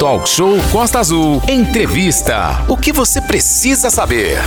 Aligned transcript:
Talk 0.00 0.26
Show 0.26 0.56
Costa 0.72 0.98
Azul. 0.98 1.42
Entrevista. 1.46 2.64
O 2.70 2.74
que 2.74 2.90
você 2.90 3.20
precisa 3.20 3.90
saber? 3.90 4.38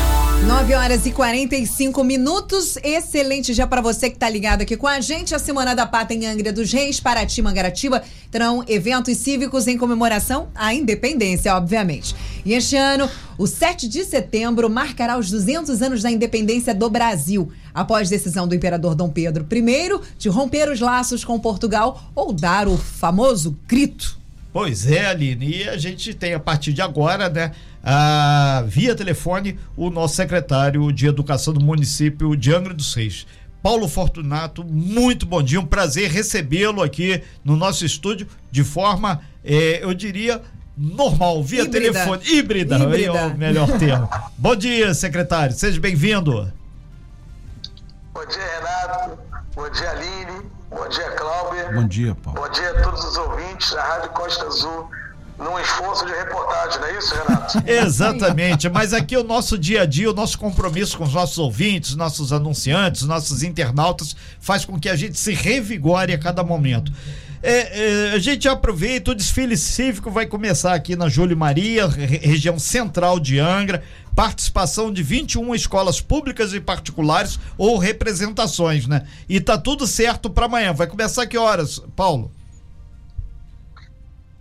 9 0.48 0.74
horas 0.74 1.06
e 1.06 1.12
45 1.12 2.04
minutos. 2.04 2.76
Excelente 2.84 3.54
dia 3.54 3.68
para 3.68 3.80
você 3.80 4.10
que 4.10 4.16
está 4.16 4.28
ligado 4.28 4.64
aqui 4.64 4.76
com 4.76 4.88
a 4.88 5.00
gente. 5.00 5.36
A 5.36 5.38
Semana 5.38 5.76
da 5.76 5.86
Pata 5.86 6.12
em 6.12 6.26
Angra 6.26 6.52
dos 6.52 6.74
Reis, 6.74 7.00
Paraty, 7.00 7.44
Mangaratiba 7.44 8.02
terão 8.32 8.64
eventos 8.68 9.16
cívicos 9.20 9.68
em 9.68 9.78
comemoração 9.78 10.48
à 10.56 10.74
independência, 10.74 11.56
obviamente. 11.56 12.16
E 12.44 12.56
este 12.56 12.76
ano, 12.76 13.08
o 13.38 13.46
7 13.46 13.88
de 13.88 14.04
setembro 14.06 14.68
marcará 14.72 15.20
os 15.20 15.30
200 15.30 15.84
anos 15.84 16.02
da 16.02 16.10
independência 16.10 16.74
do 16.74 16.90
Brasil, 16.90 17.52
após 17.72 18.10
decisão 18.10 18.48
do 18.48 18.56
imperador 18.56 18.96
Dom 18.96 19.10
Pedro 19.10 19.46
I 19.52 20.02
de 20.18 20.30
romper 20.30 20.68
os 20.72 20.80
laços 20.80 21.24
com 21.24 21.40
Portugal 21.40 22.06
ou 22.16 22.34
dar 22.34 22.68
o 22.68 22.76
famoso 22.76 23.56
grito. 23.68 24.23
Pois 24.54 24.86
é, 24.86 25.08
Aline, 25.08 25.64
e 25.64 25.68
a 25.68 25.76
gente 25.78 26.14
tem 26.14 26.36
a 26.36 26.40
partir 26.40 26.74
de 26.74 26.82
agora, 26.82 27.28
né, 27.28 27.52
a, 27.84 28.64
via 28.68 28.94
telefone, 28.94 29.58
o 29.76 29.90
nosso 29.90 30.16
secretário 30.16 30.92
de 30.94 31.08
Educação 31.08 31.52
do 31.56 31.60
município 31.60 32.36
de 32.38 32.54
Angra 32.54 32.72
dos 32.72 32.94
Reis. 32.94 33.26
Paulo 33.64 33.88
Fortunato, 33.88 34.64
muito 34.64 35.26
bom 35.26 35.42
dia, 35.42 35.60
um 35.60 35.66
prazer 35.66 36.12
recebê-lo 36.12 36.84
aqui 36.84 37.24
no 37.44 37.56
nosso 37.56 37.84
estúdio 37.84 38.28
de 38.52 38.64
forma, 38.64 39.22
eh, 39.44 39.80
eu 39.82 39.92
diria, 39.92 40.40
normal, 40.78 41.44
via 41.44 41.64
híbrida. 41.64 41.92
telefone, 41.92 42.24
híbrida, 42.24 42.78
híbrida. 42.78 43.18
é 43.18 43.26
o 43.26 43.36
melhor 43.38 43.72
termo. 43.80 44.08
bom 44.38 44.56
dia, 44.56 44.94
secretário, 44.94 45.56
seja 45.56 45.80
bem-vindo. 45.80 46.54
Bom 48.14 48.26
dia, 48.28 48.60
Renato, 48.60 49.18
bom 49.56 49.70
dia, 49.72 49.90
Aline, 49.90 50.33
bom 50.74 50.88
dia, 50.90 51.12
Cláudio. 51.12 51.74
Bom 51.74 51.88
dia, 51.88 52.16
Paulo. 52.16 52.42
Bom 52.42 52.50
dia 52.50 52.72
a 52.72 52.82
todos 52.82 53.04
os 53.06 53.18
ouvintes 53.18 53.72
da 53.72 53.84
Rádio 53.84 54.10
Costa 54.12 54.46
Azul 54.46 54.90
num 55.38 55.60
esforço 55.60 56.06
de 56.06 56.12
reportagem, 56.14 56.80
não 56.80 56.88
é 56.88 56.98
isso, 56.98 57.16
Renato? 57.16 57.64
Exatamente, 57.66 58.70
mas 58.70 58.94
aqui 58.94 59.18
o 59.18 59.24
nosso 59.24 59.58
dia 59.58 59.82
a 59.82 59.86
dia, 59.86 60.10
o 60.10 60.14
nosso 60.14 60.38
compromisso 60.38 60.98
com 60.98 61.04
os 61.04 61.14
nossos 61.14 61.38
ouvintes, 61.38 61.96
nossos 61.96 62.32
anunciantes, 62.32 63.04
nossos 63.04 63.42
internautas, 63.42 64.16
faz 64.40 64.64
com 64.64 64.80
que 64.80 64.88
a 64.88 64.96
gente 64.96 65.18
se 65.18 65.34
revigore 65.34 66.14
a 66.14 66.20
cada 66.20 66.44
momento. 66.44 66.92
É, 67.46 68.12
é, 68.12 68.14
a 68.14 68.20
gente 68.20 68.48
aproveita, 68.48 69.12
o 69.12 69.16
desfile 69.16 69.58
cívico 69.58 70.10
vai 70.10 70.26
começar 70.26 70.74
aqui 70.74 70.96
na 70.96 71.10
Júlio 71.10 71.36
Maria, 71.36 71.88
região 71.88 72.58
central 72.58 73.20
de 73.20 73.38
Angra, 73.38 73.84
participação 74.16 74.94
de 74.94 75.04
21 75.04 75.54
escolas 75.54 76.00
públicas 76.00 76.54
e 76.54 76.62
particulares 76.62 77.38
ou 77.58 77.78
representações, 77.78 78.88
né? 78.88 79.06
E 79.28 79.42
tá 79.42 79.58
tudo 79.58 79.86
certo 79.86 80.30
para 80.30 80.46
amanhã. 80.46 80.72
Vai 80.72 80.88
começar 80.88 81.28
que 81.28 81.38
horas, 81.38 81.80
Paulo? 81.98 82.32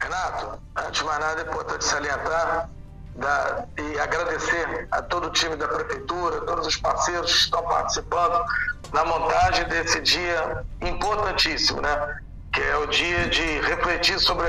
Renato, 0.00 0.60
antes 0.76 1.00
de 1.00 1.04
mais 1.04 1.18
nada 1.18 1.40
é 1.40 1.44
importante 1.44 1.84
salientar 1.84 2.70
da, 3.16 3.64
e 3.78 3.98
agradecer 3.98 4.86
a 4.92 5.02
todo 5.02 5.26
o 5.26 5.30
time 5.30 5.56
da 5.56 5.66
Prefeitura, 5.66 6.40
todos 6.42 6.68
os 6.68 6.76
parceiros 6.76 7.32
que 7.32 7.38
estão 7.38 7.64
participando 7.64 8.44
na 8.92 9.04
montagem 9.04 9.66
desse 9.66 10.00
dia 10.02 10.64
importantíssimo, 10.80 11.80
né? 11.80 12.22
Que 12.52 12.60
é 12.60 12.76
o 12.76 12.86
dia 12.86 13.28
de 13.28 13.60
refletir 13.60 14.18
sobre 14.18 14.46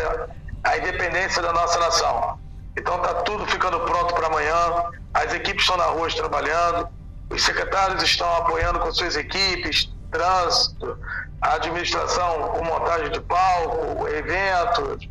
a, 0.64 0.78
independência 0.78 1.42
da 1.42 1.54
nossa 1.54 1.80
nação. 1.80 2.40
Então 2.78 2.98
está 2.98 3.14
tudo 3.22 3.46
ficando 3.48 3.80
pronto 3.82 4.14
para 4.14 4.28
amanhã, 4.28 4.86
as 5.14 5.34
equipes 5.34 5.62
estão 5.62 5.78
na 5.78 5.86
rua 5.86 6.10
trabalhando, 6.10 6.88
os 7.30 7.44
secretários 7.44 8.02
estão 8.04 8.36
apoiando 8.38 8.80
com 8.80 8.92
suas 8.92 9.16
equipes, 9.16 9.92
trânsito, 10.12 10.98
a 11.42 11.56
administração 11.56 12.50
com 12.50 12.64
montagem 12.64 13.12
de 13.12 13.20
palco, 13.22 14.08
eventos, 14.08 15.08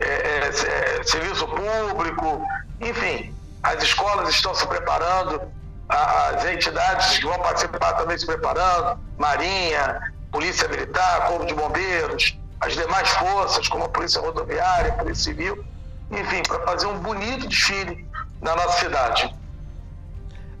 é, 0.00 0.06
é, 0.06 0.48
é, 0.48 1.02
serviço 1.04 1.46
público, 1.46 2.44
enfim, 2.80 3.34
as 3.62 3.82
escolas 3.82 4.28
estão 4.28 4.54
se 4.54 4.66
preparando, 4.66 5.40
as 5.88 6.44
entidades 6.46 7.18
que 7.18 7.24
vão 7.24 7.38
participar 7.38 7.94
também 7.94 8.18
se 8.18 8.26
preparando, 8.26 8.98
Marinha, 9.18 10.13
Polícia 10.34 10.66
Militar, 10.66 11.28
Corpo 11.28 11.46
de 11.46 11.54
Bombeiros, 11.54 12.36
as 12.60 12.74
demais 12.74 13.08
forças, 13.08 13.68
como 13.68 13.84
a 13.84 13.88
Polícia 13.88 14.20
Rodoviária, 14.20 14.90
a 14.90 14.96
Polícia 14.96 15.30
Civil, 15.30 15.64
enfim, 16.10 16.42
para 16.42 16.58
fazer 16.62 16.86
um 16.86 16.98
bonito 16.98 17.46
desfile 17.46 18.04
na 18.42 18.56
nossa 18.56 18.80
cidade. 18.80 19.32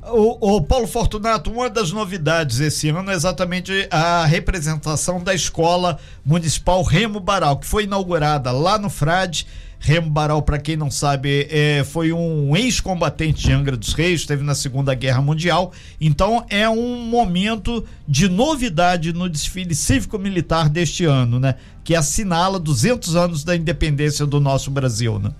O, 0.06 0.56
o, 0.56 0.60
Paulo 0.60 0.86
Fortunato, 0.86 1.50
uma 1.50 1.70
das 1.70 1.90
novidades 1.90 2.60
esse 2.60 2.90
ano 2.90 3.10
é 3.10 3.14
exatamente 3.14 3.88
a 3.90 4.26
representação 4.26 5.22
da 5.22 5.34
Escola 5.34 5.98
Municipal 6.22 6.82
Remo 6.82 7.18
Baral, 7.20 7.56
que 7.56 7.66
foi 7.66 7.84
inaugurada 7.84 8.52
lá 8.52 8.76
no 8.78 8.90
Frade. 8.90 9.46
Remo 9.80 10.10
Baral, 10.10 10.42
para 10.42 10.58
quem 10.58 10.76
não 10.76 10.90
sabe, 10.90 11.46
é, 11.50 11.84
foi 11.84 12.12
um 12.12 12.54
ex-combatente 12.54 13.46
de 13.46 13.52
Angra 13.52 13.76
dos 13.76 13.94
Reis, 13.94 14.20
esteve 14.20 14.42
na 14.42 14.54
Segunda 14.54 14.94
Guerra 14.94 15.22
Mundial. 15.22 15.72
Então 15.98 16.44
é 16.50 16.68
um 16.68 17.00
momento 17.06 17.84
de 18.06 18.28
novidade 18.28 19.12
no 19.12 19.28
desfile 19.28 19.74
cívico-militar 19.74 20.68
deste 20.68 21.04
ano, 21.04 21.40
né? 21.40 21.54
Que 21.82 21.94
assinala 21.94 22.58
200 22.58 23.16
anos 23.16 23.44
da 23.44 23.56
independência 23.56 24.26
do 24.26 24.38
nosso 24.38 24.70
Brasil, 24.70 25.18
né? 25.18 25.32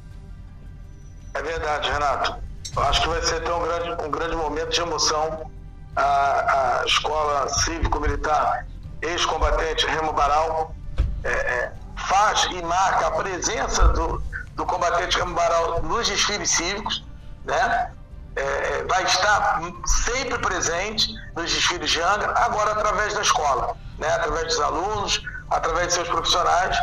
É 1.34 1.42
verdade, 1.42 1.90
Renato. 1.90 2.43
Acho 2.76 3.02
que 3.02 3.08
vai 3.08 3.22
ser 3.22 3.36
até 3.36 3.54
um 3.54 3.62
grande, 3.62 4.02
um 4.02 4.10
grande 4.10 4.36
momento 4.36 4.70
de 4.70 4.80
emoção. 4.80 5.50
A, 5.96 6.80
a 6.80 6.84
escola 6.86 7.48
cívico-militar 7.48 8.66
ex-combatente 9.00 9.86
Remo 9.86 10.12
Baral 10.12 10.74
é, 11.22 11.28
é, 11.30 11.72
faz 11.96 12.48
e 12.50 12.60
marca 12.62 13.06
a 13.06 13.10
presença 13.12 13.88
do, 13.88 14.20
do 14.56 14.66
combatente 14.66 15.16
Remo 15.16 15.34
Baral 15.34 15.82
nos 15.82 16.08
desfiles 16.08 16.50
cívicos, 16.50 17.04
né? 17.44 17.92
É, 18.36 18.40
é, 18.42 18.84
vai 18.88 19.04
estar 19.04 19.60
sempre 19.86 20.36
presente 20.38 21.14
nos 21.36 21.52
desfiles 21.52 21.88
de 21.88 22.00
Angra, 22.00 22.32
agora 22.36 22.72
através 22.72 23.14
da 23.14 23.20
escola, 23.20 23.76
né? 23.96 24.08
através 24.08 24.46
dos 24.46 24.60
alunos, 24.60 25.22
através 25.50 25.88
de 25.88 25.94
seus 25.94 26.08
profissionais, 26.08 26.76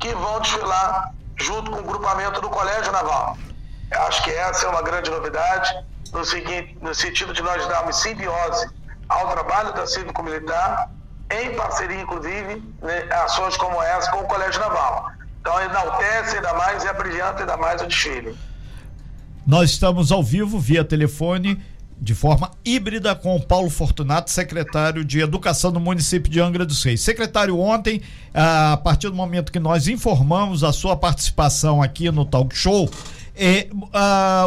que 0.00 0.12
vão 0.12 0.40
desfilar 0.40 1.12
junto 1.36 1.70
com 1.70 1.78
o 1.78 1.84
grupamento 1.84 2.40
do 2.40 2.50
Colégio 2.50 2.90
Naval. 2.90 3.38
Acho 3.90 4.22
que 4.24 4.30
essa 4.30 4.66
é 4.66 4.68
uma 4.68 4.82
grande 4.82 5.10
novidade, 5.10 5.72
no, 6.12 6.24
seguinte, 6.24 6.76
no 6.80 6.94
sentido 6.94 7.32
de 7.32 7.42
nós 7.42 7.66
darmos 7.68 7.96
simbiose 7.96 8.68
ao 9.08 9.30
trabalho 9.30 9.72
da 9.74 9.86
cívico-militar, 9.86 10.90
em 11.30 11.54
parceria, 11.54 12.00
inclusive, 12.00 12.62
né, 12.82 13.06
ações 13.24 13.56
como 13.56 13.80
essa 13.82 14.10
com 14.10 14.18
o 14.18 14.24
Colégio 14.24 14.60
Naval. 14.60 15.10
Então, 15.40 15.60
enaltece 15.60 16.36
ainda 16.36 16.54
mais 16.54 16.84
e 16.84 16.88
abrilhanta 16.88 17.40
ainda 17.40 17.56
mais 17.56 17.80
o 17.82 17.86
desfile. 17.86 18.36
Nós 19.46 19.70
estamos 19.70 20.10
ao 20.10 20.22
vivo 20.22 20.58
via 20.58 20.84
telefone 20.84 21.62
de 21.98 22.14
forma 22.14 22.50
híbrida 22.64 23.14
com 23.14 23.36
o 23.36 23.40
Paulo 23.40 23.70
Fortunato, 23.70 24.30
secretário 24.30 25.04
de 25.04 25.20
Educação 25.20 25.72
do 25.72 25.80
município 25.80 26.30
de 26.30 26.40
Angra 26.40 26.66
dos 26.66 26.82
Reis. 26.82 27.00
Secretário, 27.00 27.58
ontem, 27.58 28.02
a 28.34 28.76
partir 28.76 29.08
do 29.08 29.14
momento 29.14 29.50
que 29.50 29.58
nós 29.58 29.88
informamos 29.88 30.62
a 30.62 30.72
sua 30.72 30.96
participação 30.96 31.82
aqui 31.82 32.10
no 32.10 32.24
Talk 32.24 32.54
Show, 32.54 32.90
é, 33.36 33.68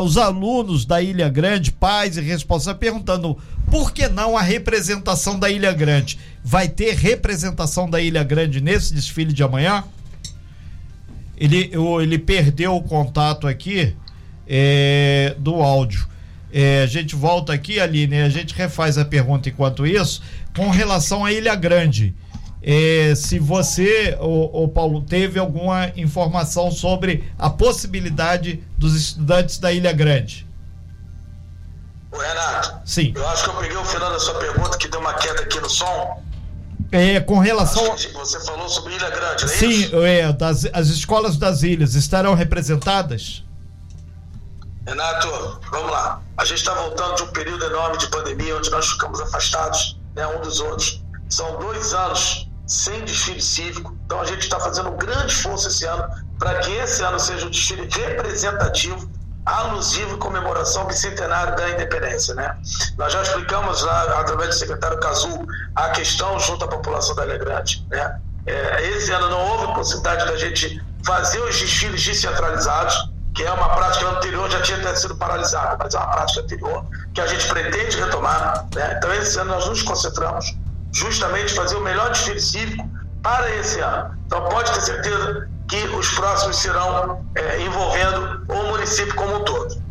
os 0.01 0.17
alunos 0.17 0.85
da 0.85 1.01
Ilha 1.01 1.29
Grande, 1.29 1.71
pais 1.71 2.17
e 2.17 2.21
responsáveis, 2.21 2.79
perguntando 2.79 3.37
por 3.69 3.91
que 3.93 4.07
não 4.07 4.35
a 4.35 4.41
representação 4.41 5.37
da 5.37 5.49
Ilha 5.49 5.71
Grande? 5.71 6.17
Vai 6.43 6.67
ter 6.67 6.95
representação 6.95 7.89
da 7.89 8.01
Ilha 8.01 8.23
Grande 8.23 8.59
nesse 8.59 8.93
desfile 8.93 9.31
de 9.31 9.43
amanhã? 9.43 9.83
Ele, 11.37 11.71
ele 12.01 12.17
perdeu 12.17 12.75
o 12.75 12.81
contato 12.81 13.47
aqui 13.47 13.95
é, 14.47 15.35
do 15.37 15.55
áudio. 15.55 16.07
É, 16.51 16.81
a 16.81 16.87
gente 16.87 17.15
volta 17.15 17.53
aqui, 17.53 17.79
Aline, 17.79 18.21
a 18.21 18.29
gente 18.29 18.55
refaz 18.55 18.97
a 18.97 19.05
pergunta 19.05 19.47
enquanto 19.47 19.85
isso, 19.85 20.21
com 20.55 20.69
relação 20.69 21.23
à 21.23 21.31
Ilha 21.31 21.53
Grande 21.53 22.15
é, 22.61 23.13
se 23.15 23.39
você, 23.39 24.17
o, 24.19 24.67
Paulo, 24.67 25.01
teve 25.01 25.39
alguma 25.39 25.87
informação 25.95 26.69
sobre 26.71 27.31
a 27.37 27.49
possibilidade 27.49 28.61
dos 28.77 28.95
estudantes 28.95 29.57
da 29.57 29.71
Ilha 29.71 29.93
Grande. 29.93 30.45
O 32.11 32.17
Renato. 32.17 32.81
Sim. 32.85 33.13
Eu 33.15 33.27
acho 33.29 33.43
que 33.43 33.49
eu 33.49 33.53
peguei 33.55 33.77
o 33.77 33.85
final 33.85 34.11
da 34.11 34.19
sua 34.19 34.35
pergunta 34.35 34.77
que 34.77 34.87
deu 34.89 34.99
uma 34.99 35.13
queda 35.13 35.41
aqui 35.41 35.59
no 35.59 35.69
som. 35.69 36.21
É, 36.91 37.19
com 37.19 37.39
relação. 37.39 37.95
Você 37.95 38.39
falou 38.45 38.67
sobre 38.67 38.95
Ilha 38.95 39.09
Grande, 39.09 39.45
não 39.45 39.53
é 39.53 39.55
Sim, 39.55 39.69
isso? 39.69 40.03
é, 40.03 40.33
das, 40.33 40.65
as 40.73 40.87
escolas 40.87 41.37
das 41.37 41.63
ilhas 41.63 41.93
estarão 41.93 42.33
representadas? 42.33 43.45
Renato, 44.85 45.61
vamos 45.71 45.91
lá. 45.91 46.21
A 46.35 46.43
gente 46.43 46.57
está 46.57 46.73
voltando 46.73 47.15
de 47.15 47.23
um 47.23 47.27
período 47.27 47.63
enorme 47.63 47.97
de 47.99 48.07
pandemia 48.07 48.57
onde 48.57 48.71
nós 48.71 48.87
ficamos 48.87 49.21
afastados 49.21 49.97
né, 50.15 50.25
um 50.27 50.41
dos 50.41 50.59
outros. 50.59 51.03
São 51.29 51.59
dois 51.59 51.93
anos 51.93 52.48
sem 52.69 53.03
desfile 53.03 53.41
cívico. 53.41 53.97
Então 54.05 54.21
a 54.21 54.25
gente 54.25 54.41
está 54.41 54.59
fazendo 54.59 54.89
um 54.89 54.95
grande 54.95 55.33
esforço 55.33 55.67
esse 55.67 55.85
ano 55.85 56.07
para 56.37 56.59
que 56.59 56.71
esse 56.71 57.03
ano 57.03 57.19
seja 57.19 57.47
um 57.47 57.49
desfile 57.49 57.89
representativo, 57.91 59.09
alusivo 59.45 60.15
e 60.15 60.17
comemoração 60.19 60.85
bicentenário 60.85 61.55
da 61.55 61.71
independência. 61.71 62.35
Né? 62.35 62.55
Nós 62.97 63.11
já 63.11 63.23
explicamos 63.23 63.81
lá, 63.81 64.19
através 64.19 64.49
do 64.49 64.55
secretário 64.55 64.99
Cazu, 64.99 65.45
a 65.75 65.89
questão 65.89 66.39
junto 66.39 66.63
à 66.63 66.67
população 66.67 67.15
da 67.15 67.25
Ilha 67.25 67.39
Grande. 67.39 67.85
Né? 67.89 68.19
É, 68.45 68.87
esse 68.89 69.11
ano 69.11 69.29
não 69.29 69.47
houve 69.47 69.73
possibilidade 69.73 70.25
da 70.25 70.37
gente 70.37 70.81
fazer 71.03 71.39
os 71.39 71.59
desfiles 71.59 72.05
descentralizados, 72.05 73.09
que 73.33 73.43
é 73.43 73.51
uma 73.51 73.69
prática 73.69 74.07
anterior, 74.09 74.49
já 74.49 74.61
tinha 74.61 74.77
até 74.77 74.95
sido 74.95 75.15
paralisada, 75.15 75.75
mas 75.79 75.93
é 75.93 75.97
uma 75.97 76.07
prática 76.07 76.41
anterior 76.41 76.85
que 77.13 77.21
a 77.21 77.27
gente 77.27 77.47
pretende 77.47 77.97
retomar. 77.97 78.67
Né? 78.75 78.95
Então, 78.97 79.11
esse 79.15 79.39
ano 79.39 79.51
nós 79.51 79.67
nos 79.67 79.81
concentramos 79.81 80.55
justamente 80.91 81.53
fazer 81.53 81.75
o 81.75 81.83
melhor 81.83 82.11
desfile 82.11 82.39
cívico 82.39 82.89
para 83.21 83.55
esse 83.55 83.79
ano. 83.79 84.17
Então, 84.25 84.43
pode 84.49 84.71
ter 84.71 84.81
certeza 84.81 85.49
que 85.67 85.77
os 85.87 86.09
próximos 86.09 86.57
serão 86.57 87.23
é, 87.35 87.61
envolvendo 87.61 88.45
o 88.49 88.71
município 88.71 89.13
como 89.15 89.37
um 89.37 89.43
todo. 89.43 89.89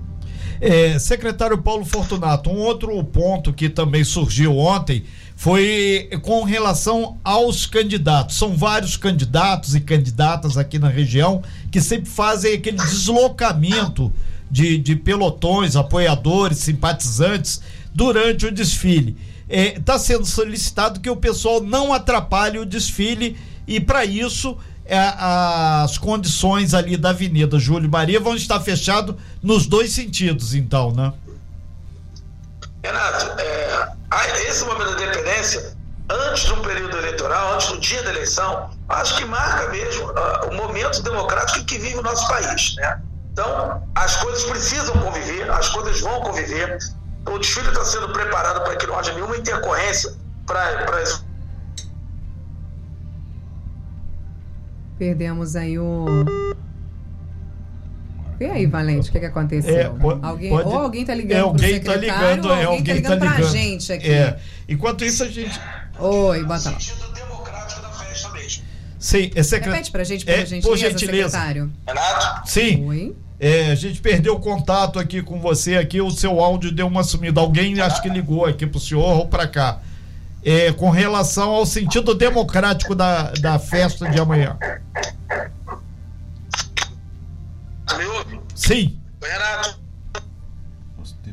É, 0.60 0.98
secretário 0.98 1.56
Paulo 1.58 1.84
Fortunato, 1.84 2.50
um 2.50 2.58
outro 2.58 3.02
ponto 3.04 3.52
que 3.52 3.68
também 3.68 4.02
surgiu 4.02 4.58
ontem 4.58 5.04
foi 5.36 6.10
com 6.22 6.42
relação 6.42 7.16
aos 7.22 7.64
candidatos. 7.64 8.36
São 8.36 8.56
vários 8.56 8.96
candidatos 8.96 9.76
e 9.76 9.80
candidatas 9.80 10.56
aqui 10.56 10.80
na 10.80 10.88
região 10.88 11.42
que 11.70 11.80
sempre 11.80 12.10
fazem 12.10 12.54
aquele 12.54 12.76
deslocamento 12.78 14.12
de, 14.50 14.78
de 14.78 14.96
pelotões, 14.96 15.76
apoiadores, 15.76 16.58
simpatizantes 16.58 17.62
durante 17.94 18.46
o 18.46 18.52
desfile. 18.52 19.16
Está 19.48 19.94
é, 19.94 19.98
sendo 19.98 20.26
solicitado 20.26 21.00
que 21.00 21.08
o 21.08 21.16
pessoal 21.16 21.60
não 21.62 21.92
atrapalhe 21.92 22.58
o 22.58 22.66
desfile 22.66 23.38
e, 23.66 23.80
para 23.80 24.04
isso, 24.04 24.58
é, 24.84 24.98
as 24.98 25.98
condições 25.98 26.74
ali 26.74 26.96
da 26.96 27.10
Avenida 27.10 27.58
Júlio 27.58 27.90
Maria 27.90 28.20
vão 28.20 28.34
estar 28.34 28.60
fechadas 28.60 29.14
nos 29.42 29.66
dois 29.66 29.92
sentidos, 29.92 30.54
então, 30.54 30.92
né? 30.92 31.12
Renato, 32.82 33.40
é, 33.40 33.68
esse 34.48 34.64
momento 34.64 34.96
da 34.96 35.02
independência, 35.02 35.76
antes 36.08 36.44
do 36.44 36.56
período 36.58 36.96
eleitoral, 36.96 37.54
antes 37.54 37.68
do 37.68 37.78
dia 37.80 38.02
da 38.02 38.10
eleição, 38.10 38.70
acho 38.88 39.16
que 39.16 39.24
marca 39.24 39.68
mesmo 39.68 40.06
uh, 40.06 40.50
o 40.50 40.54
momento 40.54 41.02
democrático 41.02 41.64
que 41.64 41.78
vive 41.78 41.98
o 41.98 42.02
nosso 42.02 42.26
país. 42.28 42.74
Né? 42.76 43.00
Então, 43.32 43.82
as 43.94 44.16
coisas 44.16 44.44
precisam 44.44 44.96
conviver, 44.98 45.50
as 45.50 45.68
coisas 45.68 46.00
vão 46.00 46.20
conviver. 46.22 46.78
O 47.30 47.38
desfile 47.38 47.68
está 47.68 47.84
sendo 47.84 48.08
preparado 48.12 48.64
para 48.64 48.76
que 48.76 48.86
não 48.86 48.98
haja 48.98 49.12
nenhuma 49.12 49.36
intercorrência 49.36 50.14
para 50.46 51.00
as 51.00 51.24
Perdemos 54.98 55.54
aí 55.54 55.78
o. 55.78 56.06
E 58.40 58.44
aí, 58.44 58.66
Valente, 58.66 59.08
o 59.08 59.12
que, 59.12 59.20
que 59.20 59.26
aconteceu? 59.26 59.76
É, 59.76 59.88
pode, 59.88 60.24
alguém, 60.24 60.50
pode, 60.50 60.68
ou 60.68 60.78
alguém 60.78 61.04
tá 61.04 61.14
ligando 61.14 61.38
é, 61.38 61.40
alguém 61.40 61.80
tá 61.80 61.96
ligando, 61.96 62.52
é, 62.52 62.64
alguém 62.64 62.84
tá 62.84 62.92
ligando, 62.94 63.08
tá 63.08 63.14
ligando 63.14 63.36
pra 63.36 63.46
gente 63.48 63.92
aqui. 63.92 64.10
É. 64.10 64.38
Enquanto 64.68 65.04
isso, 65.04 65.22
a 65.22 65.28
gente. 65.28 65.60
Oi, 65.98 66.44
bota 66.44 66.70
lá. 66.70 66.78
Sim, 68.98 69.30
é 69.34 69.42
secret... 69.44 69.70
Repete 69.70 69.92
pra 69.92 70.02
gente, 70.02 70.24
por 70.24 70.32
é, 70.32 70.44
gentileza, 70.44 70.68
por 70.68 70.76
gentileza. 70.76 71.28
secretário. 71.28 71.72
Renato? 71.86 72.50
Sim. 72.50 72.84
Oi. 72.84 73.16
É, 73.40 73.70
a 73.70 73.74
gente 73.76 74.00
perdeu 74.00 74.34
o 74.34 74.40
contato 74.40 74.98
aqui 74.98 75.22
com 75.22 75.40
você 75.40 75.76
aqui, 75.76 76.00
o 76.00 76.10
seu 76.10 76.40
áudio 76.40 76.72
deu 76.72 76.86
uma 76.86 77.04
sumida. 77.04 77.40
Alguém 77.40 77.80
acho 77.80 78.02
que 78.02 78.08
ligou 78.08 78.44
aqui 78.44 78.66
pro 78.66 78.80
senhor 78.80 79.16
ou 79.16 79.28
para 79.28 79.46
cá. 79.46 79.80
É, 80.44 80.72
com 80.72 80.90
relação 80.90 81.50
ao 81.50 81.66
sentido 81.66 82.14
democrático 82.14 82.94
da, 82.94 83.30
da 83.32 83.58
festa 83.58 84.08
de 84.08 84.18
amanhã. 84.18 84.56
Me 87.96 88.04
ouve? 88.04 88.40
Sim. 88.54 88.98
Renato. 89.22 89.78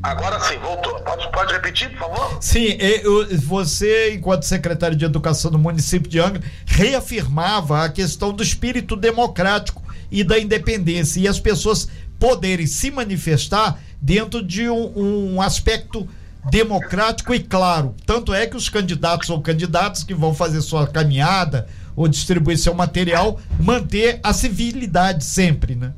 Agora 0.02 0.38
sim, 0.40 0.58
voltou. 0.58 1.00
Pode, 1.00 1.32
pode 1.32 1.52
repetir, 1.52 1.90
por 1.90 1.98
favor? 1.98 2.38
Sim, 2.40 2.76
eu, 2.78 3.36
você, 3.38 4.14
enquanto 4.14 4.44
secretário 4.44 4.96
de 4.96 5.04
Educação 5.04 5.50
do 5.50 5.58
município 5.58 6.08
de 6.08 6.20
Angra, 6.20 6.42
reafirmava 6.64 7.84
a 7.84 7.88
questão 7.88 8.32
do 8.32 8.42
espírito 8.42 8.94
democrático 8.94 9.82
e 10.10 10.22
da 10.22 10.38
independência 10.38 11.20
e 11.20 11.28
as 11.28 11.40
pessoas 11.40 11.88
poderem 12.18 12.66
se 12.66 12.90
manifestar 12.90 13.78
dentro 14.00 14.42
de 14.42 14.68
um, 14.68 15.34
um 15.34 15.42
aspecto 15.42 16.08
democrático 16.50 17.34
e 17.34 17.40
claro. 17.40 17.94
Tanto 18.04 18.32
é 18.32 18.46
que 18.46 18.56
os 18.56 18.68
candidatos 18.68 19.30
ou 19.30 19.40
candidatas 19.40 20.04
que 20.04 20.14
vão 20.14 20.34
fazer 20.34 20.60
sua 20.62 20.86
caminhada 20.86 21.66
ou 21.94 22.06
distribuir 22.06 22.58
seu 22.58 22.74
material 22.74 23.40
manter 23.58 24.20
a 24.22 24.32
civilidade 24.32 25.24
sempre, 25.24 25.74
né? 25.74 25.92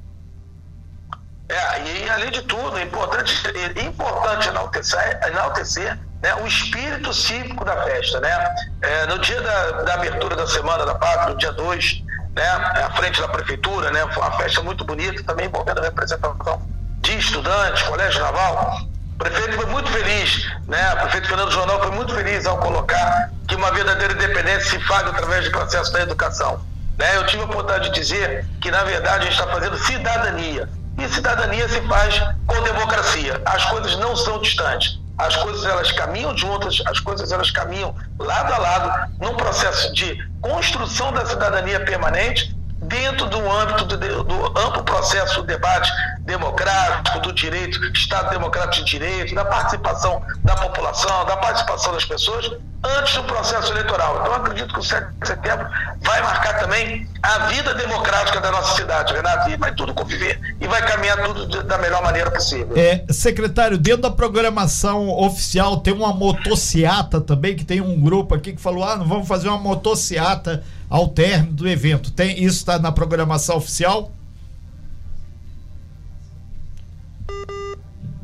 É, 1.49 2.05
e 2.05 2.11
além 2.11 2.31
de 2.31 2.43
tudo, 2.43 2.77
é 2.77 2.83
importante, 2.83 3.35
é 3.57 3.83
importante 3.83 4.49
enaltecer, 4.49 5.21
enaltecer 5.27 5.99
né, 6.23 6.35
o 6.35 6.47
espírito 6.47 7.13
cívico 7.15 7.65
da 7.65 7.85
festa. 7.85 8.21
Né? 8.21 8.55
É, 8.83 9.07
no 9.07 9.19
dia 9.19 9.41
da, 9.41 9.83
da, 9.83 9.95
abertura 9.95 10.37
da 10.37 10.47
Semana 10.47 10.85
da 10.85 10.95
Pátria, 10.95 11.31
no 11.31 11.39
dia 11.39 11.53
2, 11.53 12.05
né, 12.35 12.49
à 12.85 12.91
frente 12.91 13.21
da 13.21 13.29
Prefeitura, 13.29 13.91
né, 13.91 14.07
foi 14.13 14.23
uma 14.23 14.33
festa 14.33 14.63
muito 14.63 14.85
bonita, 14.85 15.23
também 15.25 15.47
envolvendo 15.47 15.79
a 15.79 15.83
representação 15.83 16.63
de 17.01 17.19
estudantes, 17.19 17.83
Colégio 17.83 18.21
Naval. 18.21 18.81
O 19.15 19.19
prefeito 19.19 19.57
foi 19.57 19.67
muito 19.67 19.91
feliz, 19.91 20.49
né? 20.69 20.95
o 20.95 20.97
prefeito 20.99 21.27
Fernando 21.27 21.51
Jornal 21.51 21.81
foi 21.81 21.91
muito 21.91 22.15
feliz 22.15 22.47
ao 22.47 22.59
colocar 22.59 23.31
que 23.49 23.57
uma 23.57 23.71
verdadeira 23.73 24.13
independência 24.13 24.71
se 24.71 24.81
faz 24.87 25.09
através 25.09 25.45
do 25.45 25.51
processo 25.51 25.93
da 25.93 26.03
educação. 26.03 26.61
Né? 26.97 27.17
Eu 27.17 27.27
tive 27.27 27.43
a 27.43 27.47
oportunidade 27.47 27.89
de 27.89 28.01
dizer 28.01 28.47
que, 28.61 28.71
na 28.71 28.85
verdade, 28.85 29.27
a 29.27 29.31
gente 29.31 29.41
está 29.41 29.47
fazendo 29.47 29.77
cidadania. 29.77 30.69
E 30.99 31.09
cidadania 31.09 31.69
se 31.69 31.81
faz 31.83 32.21
com 32.47 32.63
democracia. 32.63 33.41
As 33.45 33.65
coisas 33.67 33.97
não 33.99 34.17
são 34.17 34.41
distantes. 34.41 35.01
As 35.19 35.37
coisas 35.37 35.65
elas 35.65 35.91
caminham 35.93 36.37
juntas, 36.37 36.81
as 36.87 37.01
coisas 37.01 37.33
elas 37.33 37.51
caminham 37.51 37.95
lado 38.19 38.53
a 38.53 38.59
lado 38.59 39.13
num 39.21 39.35
processo 39.35 39.93
de 39.93 40.17
construção 40.41 41.13
da 41.13 41.27
cidadania 41.27 41.85
permanente 41.85 42.57
dentro 42.83 43.27
do 43.27 43.51
âmbito 43.51 43.85
do, 43.85 44.25
do, 44.25 44.59
amplo 44.59 44.83
processo 44.85 45.41
do 45.41 45.47
debate 45.47 45.91
democrático, 46.29 47.21
do 47.21 47.33
direito, 47.33 47.83
Estado 47.93 48.31
democrático 48.31 48.85
de 48.85 48.99
direito, 48.99 49.35
da 49.35 49.45
participação 49.45 50.23
da 50.45 50.55
população, 50.55 51.25
da 51.25 51.37
participação 51.39 51.93
das 51.95 52.05
pessoas, 52.05 52.53
antes 52.85 53.15
do 53.15 53.25
processo 53.25 53.73
eleitoral. 53.73 54.21
Então, 54.21 54.35
acredito 54.35 54.73
que 54.73 54.79
o 54.79 54.83
7 54.83 55.09
de 55.21 55.27
setembro 55.27 55.67
vai 56.03 56.23
marcar 56.23 56.61
também 56.61 57.09
a 57.23 57.47
vida 57.47 57.75
democrática 57.75 58.41
da 58.41 58.53
nossa 58.53 58.77
cidade, 58.77 59.13
Renato, 59.15 59.51
e 59.51 59.57
vai 59.57 59.75
tudo 59.75 59.95
conviver 59.95 60.39
e 60.61 60.67
vai 60.69 60.87
caminhar 60.87 61.17
tudo 61.25 61.63
da 61.65 61.79
melhor 61.79 62.03
maneira 62.03 62.31
possível. 62.31 62.77
É, 62.77 63.05
secretário, 63.11 63.79
dentro 63.79 64.03
da 64.03 64.11
programação 64.11 65.09
oficial 65.09 65.79
tem 65.79 65.95
uma 65.95 66.13
motociata 66.13 67.21
também, 67.21 67.57
que 67.57 67.65
tem 67.65 67.81
um 67.81 67.99
grupo 68.01 68.35
aqui 68.35 68.53
que 68.53 68.61
falou: 68.61 68.85
ah, 68.85 68.97
não 68.97 69.07
vamos 69.07 69.27
fazer 69.27 69.49
uma 69.49 69.59
motociata 69.59 70.63
ao 70.91 71.09
término 71.09 71.55
do 71.55 71.69
evento. 71.69 72.11
Tem 72.11 72.45
isso 72.45 72.59
está 72.59 72.79
na 72.79 72.93
programação 72.93 73.57
oficial? 73.57 74.13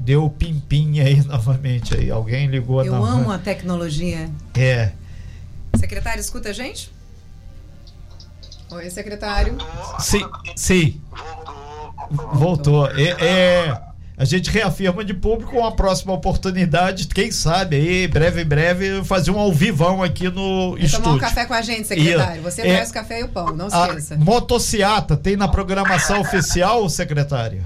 Deu 0.05 0.29
pim-pim 0.29 1.01
aí 1.01 1.23
novamente 1.27 1.97
aí. 1.97 2.11
Alguém 2.11 2.47
ligou 2.47 2.85
Eu 2.85 2.93
na... 2.93 2.99
amo 2.99 3.31
a 3.33 3.39
tecnologia. 3.39 4.29
É. 4.55 4.93
Secretário, 5.79 6.21
escuta 6.21 6.51
a 6.51 6.53
gente? 6.53 6.93
Oi, 8.71 8.91
secretário. 8.91 9.57
Sim, 9.99 10.25
sim. 10.55 11.01
Voltou. 12.33 12.87
É, 12.91 13.11
é, 13.25 13.81
a 14.17 14.25
gente 14.25 14.51
reafirma 14.51 15.05
de 15.05 15.15
público 15.15 15.57
uma 15.59 15.73
próxima 15.73 16.13
oportunidade, 16.13 17.07
quem 17.09 17.31
sabe 17.31 17.77
aí, 17.77 18.07
breve, 18.07 18.45
breve, 18.45 19.05
fazer 19.05 19.31
um 19.31 19.39
ao 19.39 19.53
vivão 19.53 20.03
aqui 20.03 20.29
no 20.29 20.77
e 20.79 20.85
estúdio. 20.85 21.05
tomar 21.05 21.17
um 21.17 21.19
café 21.19 21.45
com 21.47 21.55
a 21.55 21.63
gente, 21.63 21.87
secretário. 21.87 22.43
Você 22.43 22.63
é, 22.63 22.75
traz 22.75 22.91
o 22.91 22.95
café 22.95 23.21
e 23.21 23.25
o 23.25 23.29
pão, 23.29 23.55
não 23.55 23.69
esqueça. 23.69 24.17
Motociata 24.17 25.17
tem 25.17 25.37
na 25.37 25.49
programação 25.49 26.21
oficial, 26.21 26.89
secretário? 26.89 27.65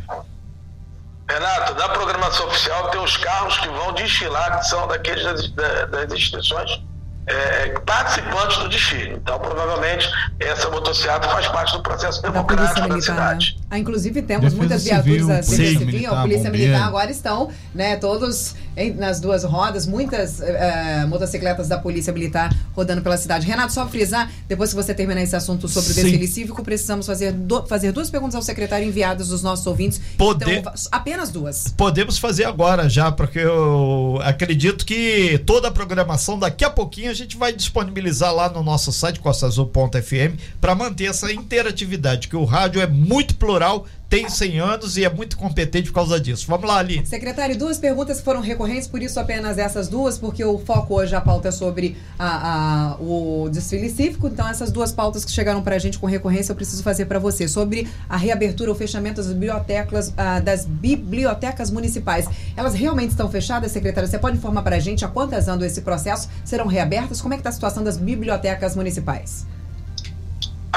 Renato, 1.31 1.75
na 1.75 1.89
programação 1.91 2.47
oficial 2.47 2.91
tem 2.91 3.01
os 3.01 3.17
carros 3.17 3.59
que 3.59 3.69
vão 3.69 3.93
desfilar, 3.93 4.59
que 4.59 4.67
são 4.67 4.87
daqueles 4.89 5.23
das, 5.25 5.51
das 5.91 6.13
instituições 6.13 6.81
é, 7.29 7.79
participantes 7.81 8.57
do 8.59 8.69
desfile. 8.69 9.11
Então, 9.11 9.39
provavelmente, 9.39 10.09
essa 10.41 10.69
motocicleta 10.71 11.29
faz 11.29 11.47
parte 11.49 11.73
do 11.73 11.83
processo 11.83 12.23
democrático 12.23 12.89
da, 12.89 12.95
da 12.95 13.01
cidade. 13.01 13.57
Né? 13.59 13.67
Ah, 13.71 13.79
inclusive, 13.79 14.23
temos 14.23 14.45
Defesa 14.45 14.57
muitas 14.57 14.85
viaturas 14.85 15.27
da 15.27 15.35
Polícia 15.35 15.67
Civil, 15.67 15.87
militar, 15.87 16.17
a 16.17 16.23
Polícia 16.23 16.51
Militar 16.51 16.83
agora 16.87 17.11
estão, 17.11 17.51
né, 17.75 17.97
todos 17.97 18.55
em, 18.77 18.95
nas 18.95 19.21
duas 19.21 19.45
rodas, 19.45 19.87
muitas 19.87 20.41
uh, 20.41 21.09
motocicletas 21.09 21.69
da 21.69 21.77
Polícia 21.77 22.13
Militar 22.13 22.55
rodando 22.75 23.03
pela 23.03 23.17
cidade. 23.17 23.47
Renato, 23.47 23.73
só 23.73 23.87
frisar, 23.87 24.31
depois 24.47 24.71
que 24.71 24.77
você 24.77 24.95
terminar 24.95 25.21
esse 25.21 25.37
assunto 25.37 25.69
sobre 25.69 25.93
Sim. 25.93 26.01
o 26.01 26.05
desfile 26.05 26.27
cívico, 26.27 26.63
precisamos 26.63 27.07
fazer, 27.07 27.33
do, 27.33 27.67
fazer 27.67 27.93
duas 27.93 28.09
perguntas 28.09 28.37
ao 28.37 28.43
secretário 28.43 28.87
enviadas 28.87 29.29
dos 29.29 29.43
nossos 29.43 29.67
ouvintes. 29.67 30.01
Poder... 30.17 30.59
Então, 30.59 30.73
apenas 30.91 31.31
duas. 31.31 31.75
Podemos 31.77 32.19
fazer 32.19 32.45
agora 32.45 32.89
já, 32.89 33.13
porque 33.13 33.41
eu 33.41 34.19
acredito 34.23 34.87
que 34.87 35.43
toda 35.45 35.69
a 35.69 35.71
programação 35.71 36.39
daqui 36.39 36.65
a 36.65 36.71
pouquinho 36.71 37.11
a 37.11 37.15
gente 37.19 37.37
vai 37.37 37.53
disponibilizar 37.53 38.35
lá 38.35 38.49
no 38.49 38.63
nosso 38.63 38.93
site 38.93 39.21
costaazul.fm 39.21 40.39
para 40.61 40.75
manter 40.75 41.07
essa 41.07 41.33
interatividade, 41.33 42.29
que 42.29 42.37
o 42.37 42.45
rádio 42.45 42.81
é 42.81 42.87
muito 42.87 43.35
plural 43.37 43.87
tem 44.09 44.29
100 44.29 44.59
anos 44.59 44.97
e 44.97 45.05
é 45.05 45.11
muito 45.11 45.37
competente 45.37 45.89
por 45.89 45.97
causa 45.97 46.19
disso. 46.19 46.47
Vamos 46.49 46.67
lá, 46.67 46.79
Aline. 46.79 47.05
Secretário, 47.05 47.57
duas 47.59 47.79
perguntas 47.79 48.21
foram 48.21 48.41
recorrentes, 48.41 48.89
por 48.89 49.03
isso 49.03 49.21
apenas 49.21 49.59
essas 49.59 49.87
duas, 49.87 50.17
porque 50.17 50.43
o 50.43 50.59
foco 50.59 50.95
hoje, 50.95 51.15
a 51.15 51.21
pauta 51.21 51.49
é 51.49 51.51
sobre 51.51 51.97
a, 52.19 52.95
a, 52.95 52.97
o 52.97 53.49
desfile 53.51 53.91
cívico. 53.91 54.27
Então, 54.29 54.49
essas 54.49 54.73
duas 54.73 54.93
pautas 54.93 55.25
que 55.25 55.31
chegaram 55.31 55.63
para 55.63 55.77
a 55.77 55.79
gente 55.79 55.99
com 55.99 56.07
recorrência, 56.07 56.53
eu 56.53 56.57
preciso 56.57 56.83
fazer 56.83 57.05
para 57.05 57.19
você. 57.19 57.47
Sobre 57.47 57.87
a 58.09 58.17
reabertura 58.17 58.71
ou 58.71 58.77
fechamento 58.77 59.17
das 59.17 59.27
bibliotecas, 59.27 60.15
ah, 60.17 60.41
das 60.41 60.65
bibliotecas 60.65 61.71
municipais. 61.71 62.27
Elas 62.57 62.75
realmente 62.75 63.11
estão 63.11 63.31
fechadas, 63.31 63.73
secretário? 63.73 64.09
Você 64.09 64.19
pode 64.19 64.39
informar 64.39 64.63
para 64.63 64.77
a 64.77 64.81
gente 64.81 65.05
a 65.05 65.09
quantas 65.09 65.49
andam 65.49 65.67
esse 65.67 65.83
processo? 65.83 66.29
Serão 66.45 66.67
reabertas? 66.67 67.21
Como 67.21 67.35
é 67.35 67.37
que 67.37 67.41
está 67.41 67.51
a 67.51 67.53
situação 67.53 67.85
das 67.85 67.99
bibliotecas 67.99 68.75
municipais? 68.75 69.47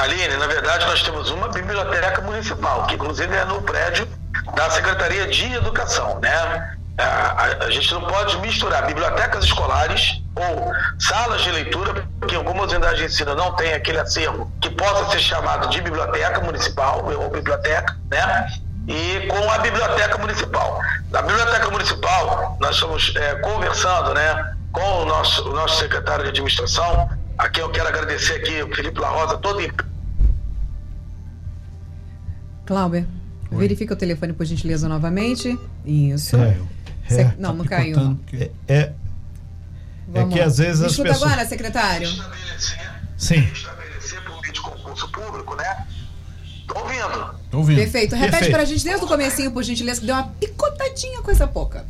Aline, 0.01 0.35
na 0.35 0.47
verdade, 0.47 0.83
nós 0.87 1.03
temos 1.03 1.29
uma 1.29 1.47
biblioteca 1.49 2.21
municipal, 2.21 2.87
que 2.87 2.95
inclusive 2.95 3.35
é 3.35 3.45
no 3.45 3.61
prédio 3.61 4.07
da 4.55 4.67
Secretaria 4.71 5.27
de 5.27 5.53
Educação, 5.53 6.19
né? 6.19 6.75
A, 6.97 7.03
a, 7.03 7.65
a, 7.65 7.69
gente 7.69 7.93
não 7.93 8.01
pode 8.01 8.35
misturar 8.39 8.87
bibliotecas 8.87 9.45
escolares 9.45 10.19
ou 10.35 10.71
salas 10.99 11.43
de 11.43 11.51
leitura, 11.51 12.03
porque 12.19 12.35
algumas 12.35 12.71
unidades 12.71 12.97
de 12.97 13.05
ensino 13.05 13.35
não 13.35 13.55
têm 13.55 13.73
aquele 13.73 13.99
acervo 13.99 14.51
que 14.59 14.71
possa 14.71 15.11
ser 15.11 15.19
chamado 15.19 15.69
de 15.69 15.79
biblioteca 15.79 16.41
municipal 16.41 17.05
ou 17.05 17.29
biblioteca, 17.29 17.95
né? 18.09 18.47
E 18.87 19.27
com 19.27 19.51
a 19.51 19.59
biblioteca 19.59 20.17
municipal. 20.17 20.79
Na 21.11 21.21
biblioteca 21.21 21.69
municipal, 21.69 22.57
nós 22.59 22.73
estamos 22.75 23.13
é, 23.15 23.35
conversando, 23.35 24.15
né, 24.15 24.55
com 24.71 25.03
o 25.03 25.05
nosso, 25.05 25.47
o 25.47 25.53
nosso 25.53 25.77
secretário 25.77 26.23
de 26.23 26.29
administração, 26.31 27.07
a 27.37 27.47
quem 27.49 27.63
eu 27.63 27.69
quero 27.69 27.87
agradecer 27.87 28.33
aqui, 28.33 28.63
o 28.63 28.75
Felipe 28.75 28.99
La 28.99 29.09
Rosa, 29.09 29.37
todo 32.71 32.75
Cláudia, 32.75 33.07
verifica 33.51 33.93
o 33.93 33.97
telefone, 33.97 34.33
por 34.33 34.45
gentileza, 34.45 34.87
novamente. 34.87 35.59
Isso. 35.85 36.37
É, 36.37 36.57
é, 37.09 37.23
não, 37.37 37.49
tá 37.49 37.55
não 37.55 37.65
caiu. 37.65 38.17
É, 38.33 38.51
é, 38.67 38.93
é, 40.13 40.25
que 40.25 40.39
às 40.39 40.57
vezes 40.57 40.81
as 40.81 40.91
Escuta 40.91 41.09
pessoas... 41.09 41.31
agora, 41.31 41.47
secretário. 41.47 42.07
Sim. 43.17 43.39
Estabelecer 43.51 44.23
por 44.23 44.41
meio 44.41 44.53
de 44.53 44.61
concurso 44.61 45.11
público, 45.11 45.55
né? 45.55 45.87
Tô 46.67 46.79
ouvindo. 46.79 47.35
Tô 47.51 47.57
ouvindo. 47.57 47.77
Perfeito. 47.77 48.15
Repete 48.15 48.31
Perfeito. 48.31 48.53
pra 48.53 48.65
gente 48.65 48.83
desde 48.83 49.03
o 49.03 49.07
comecinho, 49.07 49.51
por 49.51 49.63
gentileza, 49.63 49.99
que 49.99 50.07
deu 50.07 50.15
uma 50.15 50.27
picotadinha 50.27 51.21
coisa 51.21 51.45
pouca. 51.45 51.85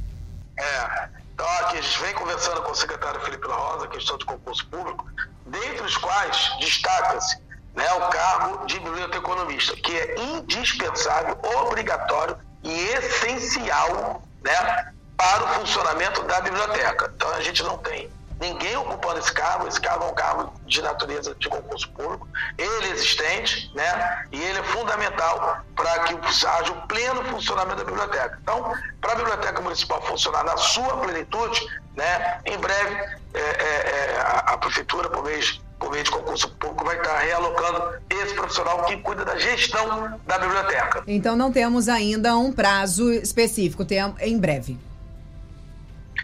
É. 0.57 1.09
Então, 1.33 1.45
aqui 1.59 1.77
a 1.77 1.81
gente 1.81 2.01
vem 2.01 2.13
conversando 2.13 2.61
com 2.61 2.71
o 2.71 2.75
secretário 2.75 3.19
Felipe 3.21 3.47
La 3.47 3.55
Rosa, 3.55 3.87
questão 3.87 4.17
de 4.17 4.25
concurso 4.25 4.65
público, 4.67 5.07
dentre 5.47 5.85
os 5.85 5.97
quais 5.97 6.51
destaca-se 6.59 7.37
né, 7.75 7.91
o 7.93 8.09
cargo 8.09 8.65
de 8.65 8.79
biblioteconomista, 8.79 9.75
que 9.75 9.95
é 9.95 10.15
indispensável, 10.19 11.37
obrigatório 11.61 12.37
e 12.63 12.71
essencial 12.71 14.21
né, 14.43 14.93
para 15.15 15.43
o 15.43 15.47
funcionamento 15.59 16.23
da 16.23 16.41
biblioteca. 16.41 17.11
Então, 17.15 17.29
a 17.31 17.41
gente 17.41 17.63
não 17.63 17.77
tem 17.77 18.09
ninguém 18.41 18.75
ocupando 18.75 19.19
esse 19.19 19.31
cargo, 19.31 19.67
esse 19.67 19.79
cargo 19.79 20.03
é 20.03 20.07
um 20.07 20.15
cargo 20.15 20.51
de 20.65 20.81
natureza 20.81 21.35
de 21.35 21.47
concurso 21.47 21.87
público, 21.91 22.27
ele 22.57 22.87
é 22.87 22.89
existente, 22.89 23.71
né? 23.75 24.25
E 24.31 24.41
ele 24.41 24.57
é 24.57 24.63
fundamental 24.63 25.59
para 25.75 25.99
que 25.99 26.15
haja 26.47 26.71
o 26.71 26.87
pleno 26.87 27.23
funcionamento 27.25 27.77
da 27.77 27.83
biblioteca. 27.83 28.39
Então, 28.41 28.73
para 28.99 29.11
a 29.11 29.15
biblioteca 29.15 29.61
municipal 29.61 30.01
funcionar 30.01 30.43
na 30.43 30.57
sua 30.57 30.97
plenitude, 30.97 31.61
né? 31.95 32.39
Em 32.45 32.57
breve, 32.57 32.95
é, 33.35 33.39
é, 33.39 34.21
a, 34.21 34.53
a, 34.53 34.57
prefeitura, 34.57 35.07
por 35.07 35.23
meio, 35.23 35.60
por 35.81 35.91
meio 35.91 36.03
de 36.03 36.11
concurso 36.11 36.47
público, 36.51 36.85
vai 36.85 36.95
estar 36.95 37.19
realocando 37.19 37.99
esse 38.09 38.33
profissional 38.33 38.85
que 38.85 38.95
cuida 38.97 39.25
da 39.25 39.37
gestão 39.37 40.17
da 40.25 40.37
biblioteca. 40.37 41.03
Então, 41.07 41.35
não 41.35 41.51
temos 41.51 41.89
ainda 41.89 42.37
um 42.37 42.53
prazo 42.53 43.11
específico, 43.11 43.83
tem 43.83 43.99
em 44.21 44.39
breve. 44.39 44.79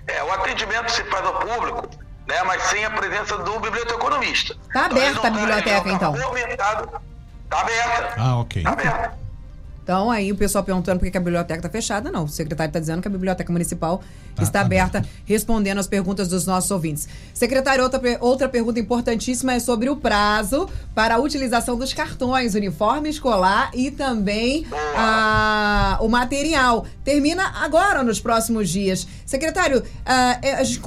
É, 0.07 0.23
o 0.23 0.31
atendimento 0.31 0.89
se 0.91 1.03
faz 1.05 1.25
ao 1.25 1.39
público 1.39 1.89
né? 2.27 2.43
Mas 2.43 2.61
sem 2.63 2.83
a 2.83 2.89
presença 2.91 3.37
do 3.37 3.59
biblioteconomista. 3.59 4.55
Está 4.67 4.85
aberta 4.85 5.09
então, 5.11 5.25
a 5.25 5.29
biblioteca, 5.29 5.89
então? 5.89 6.15
Está 6.15 7.61
aberta. 7.61 8.15
Ah, 8.17 8.39
ok. 8.39 8.61
Está 8.61 8.73
aberta. 8.73 9.26
Então, 9.87 10.11
aí 10.11 10.33
o 10.33 10.35
pessoal 10.35 10.65
perguntando 10.65 10.99
por 10.99 11.09
que 11.09 11.17
a 11.17 11.21
biblioteca 11.21 11.59
está 11.59 11.69
fechada. 11.69 12.11
Não, 12.11 12.25
o 12.25 12.27
secretário 12.27 12.67
está 12.67 12.77
dizendo 12.77 13.01
que 13.01 13.07
a 13.07 13.11
biblioteca 13.11 13.49
municipal 13.53 14.03
tá, 14.35 14.43
está 14.43 14.59
tá 14.59 14.65
aberta, 14.65 14.97
aberta, 14.97 15.09
respondendo 15.23 15.77
as 15.77 15.87
perguntas 15.87 16.27
dos 16.27 16.45
nossos 16.45 16.69
ouvintes. 16.69 17.07
Secretário, 17.33 17.85
outra, 17.85 18.01
outra 18.19 18.49
pergunta 18.49 18.81
importantíssima 18.81 19.53
é 19.53 19.61
sobre 19.61 19.89
o 19.89 19.95
prazo 19.95 20.69
para 20.93 21.15
a 21.15 21.19
utilização 21.19 21.77
dos 21.77 21.93
cartões, 21.93 22.53
uniforme 22.53 23.07
escolar 23.07 23.71
e 23.73 23.89
também 23.89 24.67
a, 24.93 25.99
o 26.01 26.09
material. 26.09 26.85
Termina 27.05 27.45
agora, 27.63 28.03
nos 28.03 28.19
próximos 28.19 28.69
dias. 28.69 29.07
Secretário, 29.25 29.81
a, 30.05 30.37
a 30.59 30.63
gente 30.65 30.81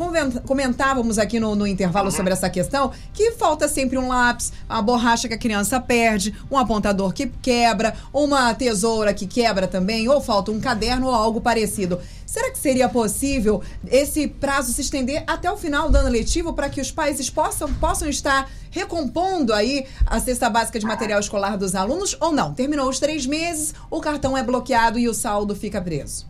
comentávamos 0.45 1.19
aqui 1.19 1.41
no, 1.41 1.55
no 1.55 1.67
intervalo 1.67 2.11
sobre 2.11 2.35
essa 2.35 2.51
questão 2.51 2.93
que 3.15 3.31
falta 3.33 3.67
sempre 3.67 3.97
um 3.97 4.09
lápis, 4.09 4.53
uma 4.69 4.83
borracha 4.83 5.27
que 5.27 5.33
a 5.33 5.39
criança 5.39 5.81
perde, 5.81 6.35
um 6.51 6.59
apontador 6.59 7.15
que 7.15 7.27
quebra, 7.41 7.95
uma 8.13 8.53
tesoura 8.53 8.90
tesoura 8.91 9.15
que 9.15 9.27
quebra 9.27 9.69
também, 9.69 10.09
ou 10.09 10.21
falta 10.21 10.51
um 10.51 10.61
caderno 10.61 11.07
ou 11.07 11.15
algo 11.15 11.41
parecido. 11.41 12.01
Será 12.27 12.51
que 12.51 12.59
seria 12.59 12.89
possível 12.89 13.63
esse 13.87 14.27
prazo 14.27 14.73
se 14.73 14.81
estender 14.81 15.23
até 15.27 15.51
o 15.51 15.57
final 15.57 15.89
do 15.89 15.97
ano 15.97 16.09
letivo 16.09 16.53
para 16.53 16.69
que 16.69 16.81
os 16.81 16.91
pais 16.91 17.31
possam, 17.31 17.73
possam 17.75 18.09
estar 18.09 18.51
recompondo 18.71 19.53
aí 19.53 19.87
a 20.07 20.19
cesta 20.21 20.49
básica 20.49 20.79
de 20.79 20.87
material 20.87 21.21
escolar 21.21 21.57
dos 21.57 21.75
alunos 21.75 22.17
ou 22.21 22.33
não? 22.33 22.53
Terminou 22.53 22.89
os 22.89 22.99
três 22.99 23.27
meses, 23.27 23.75
o 23.91 24.01
cartão 24.01 24.37
é 24.37 24.43
bloqueado 24.43 24.99
e 24.99 25.09
o 25.09 25.15
saldo 25.15 25.55
fica 25.55 25.81
preso. 25.81 26.29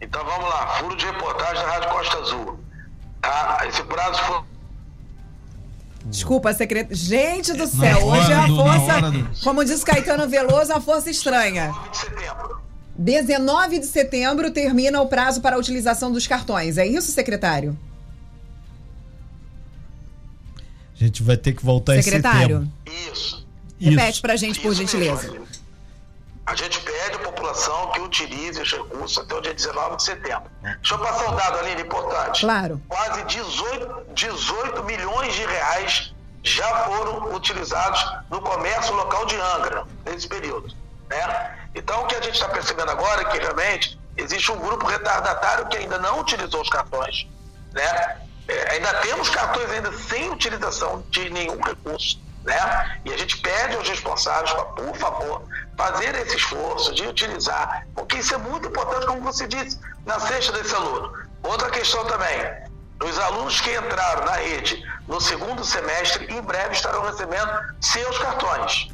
Então 0.00 0.24
vamos 0.24 0.48
lá, 0.48 0.66
furo 0.78 0.96
de 0.96 1.06
reportagem 1.06 1.54
da 1.54 1.70
Rádio 1.70 1.90
Costa 1.90 2.18
Azul. 2.18 2.58
Tá? 3.20 3.62
Esse 3.68 3.82
prazo 3.84 4.18
foi 4.24 4.42
Desculpa, 6.04 6.52
secretário. 6.52 6.96
Gente 6.96 7.52
do 7.52 7.66
céu, 7.66 8.06
hoje 8.06 8.32
é 8.32 8.34
a 8.34 8.46
força. 8.48 9.10
Do... 9.10 9.40
Como 9.42 9.64
diz 9.64 9.84
Caetano 9.84 10.28
Veloso, 10.28 10.72
a 10.72 10.80
força 10.80 11.10
estranha. 11.10 11.72
19 12.96 13.78
de 13.78 13.86
setembro 13.86 14.50
termina 14.50 15.00
o 15.00 15.08
prazo 15.08 15.40
para 15.40 15.56
a 15.56 15.58
utilização 15.58 16.12
dos 16.12 16.26
cartões. 16.26 16.76
É 16.78 16.86
isso, 16.86 17.10
secretário? 17.10 17.78
A 20.94 21.04
gente 21.04 21.22
vai 21.22 21.36
ter 21.36 21.52
que 21.52 21.64
voltar 21.64 22.00
secretário. 22.02 22.68
esse 22.86 22.96
tempo. 22.96 23.12
Isso. 23.12 23.46
Repete 23.80 24.12
isso. 24.12 24.22
pra 24.22 24.36
gente, 24.36 24.60
por 24.60 24.74
gentileza. 24.74 25.32
A 26.46 26.54
gente 26.54 26.80
pede 26.80 27.01
população 27.52 27.90
que 27.92 28.00
utilize 28.00 28.60
os 28.60 28.72
recursos 28.72 29.18
até 29.18 29.34
o 29.34 29.40
dia 29.40 29.54
19 29.54 29.96
de 29.96 30.02
setembro. 30.02 30.50
Deixa 30.62 30.94
eu 30.94 30.98
passar 30.98 31.30
um 31.30 31.36
dado, 31.36 31.58
ali 31.58 31.80
importante. 31.80 32.40
Claro. 32.40 32.80
Quase 32.88 33.22
18, 33.24 34.06
18 34.14 34.84
milhões 34.84 35.34
de 35.34 35.44
reais 35.44 36.14
já 36.42 36.84
foram 36.84 37.34
utilizados 37.34 38.04
no 38.30 38.40
comércio 38.40 38.94
local 38.94 39.26
de 39.26 39.36
Angra, 39.36 39.84
nesse 40.04 40.26
período. 40.26 40.74
Né? 41.08 41.58
Então, 41.74 42.02
o 42.02 42.06
que 42.06 42.16
a 42.16 42.22
gente 42.22 42.34
está 42.34 42.48
percebendo 42.48 42.90
agora 42.90 43.22
é 43.22 43.24
que 43.26 43.38
realmente 43.38 43.98
existe 44.16 44.50
um 44.50 44.58
grupo 44.58 44.86
retardatário 44.86 45.68
que 45.68 45.76
ainda 45.76 45.98
não 45.98 46.20
utilizou 46.20 46.62
os 46.62 46.68
cartões. 46.68 47.28
Né? 47.72 48.18
É, 48.48 48.72
ainda 48.72 48.92
temos 48.94 49.28
cartões 49.28 49.70
ainda 49.70 49.92
sem 49.92 50.30
utilização 50.30 51.04
de 51.10 51.30
nenhum 51.30 51.60
recurso. 51.62 52.20
Né? 52.44 53.00
E 53.04 53.12
a 53.12 53.16
gente 53.16 53.36
pede 53.38 53.76
aos 53.76 53.88
responsáveis 53.88 54.52
para, 54.52 54.64
por 54.64 54.96
favor, 54.96 55.42
fazer 55.76 56.14
esse 56.16 56.36
esforço 56.36 56.92
de 56.94 57.06
utilizar, 57.06 57.86
porque 57.94 58.18
isso 58.18 58.34
é 58.34 58.38
muito 58.38 58.68
importante, 58.68 59.06
como 59.06 59.20
você 59.20 59.46
disse, 59.46 59.78
na 60.04 60.18
cesta 60.18 60.52
desse 60.52 60.74
aluno. 60.74 61.12
Outra 61.42 61.70
questão 61.70 62.04
também, 62.06 62.38
os 63.04 63.18
alunos 63.18 63.60
que 63.60 63.70
entraram 63.76 64.24
na 64.24 64.32
rede 64.32 64.82
no 65.08 65.20
segundo 65.20 65.64
semestre, 65.64 66.32
em 66.32 66.40
breve 66.40 66.74
estarão 66.74 67.02
recebendo 67.02 67.50
seus 67.80 68.18
cartões. 68.18 68.88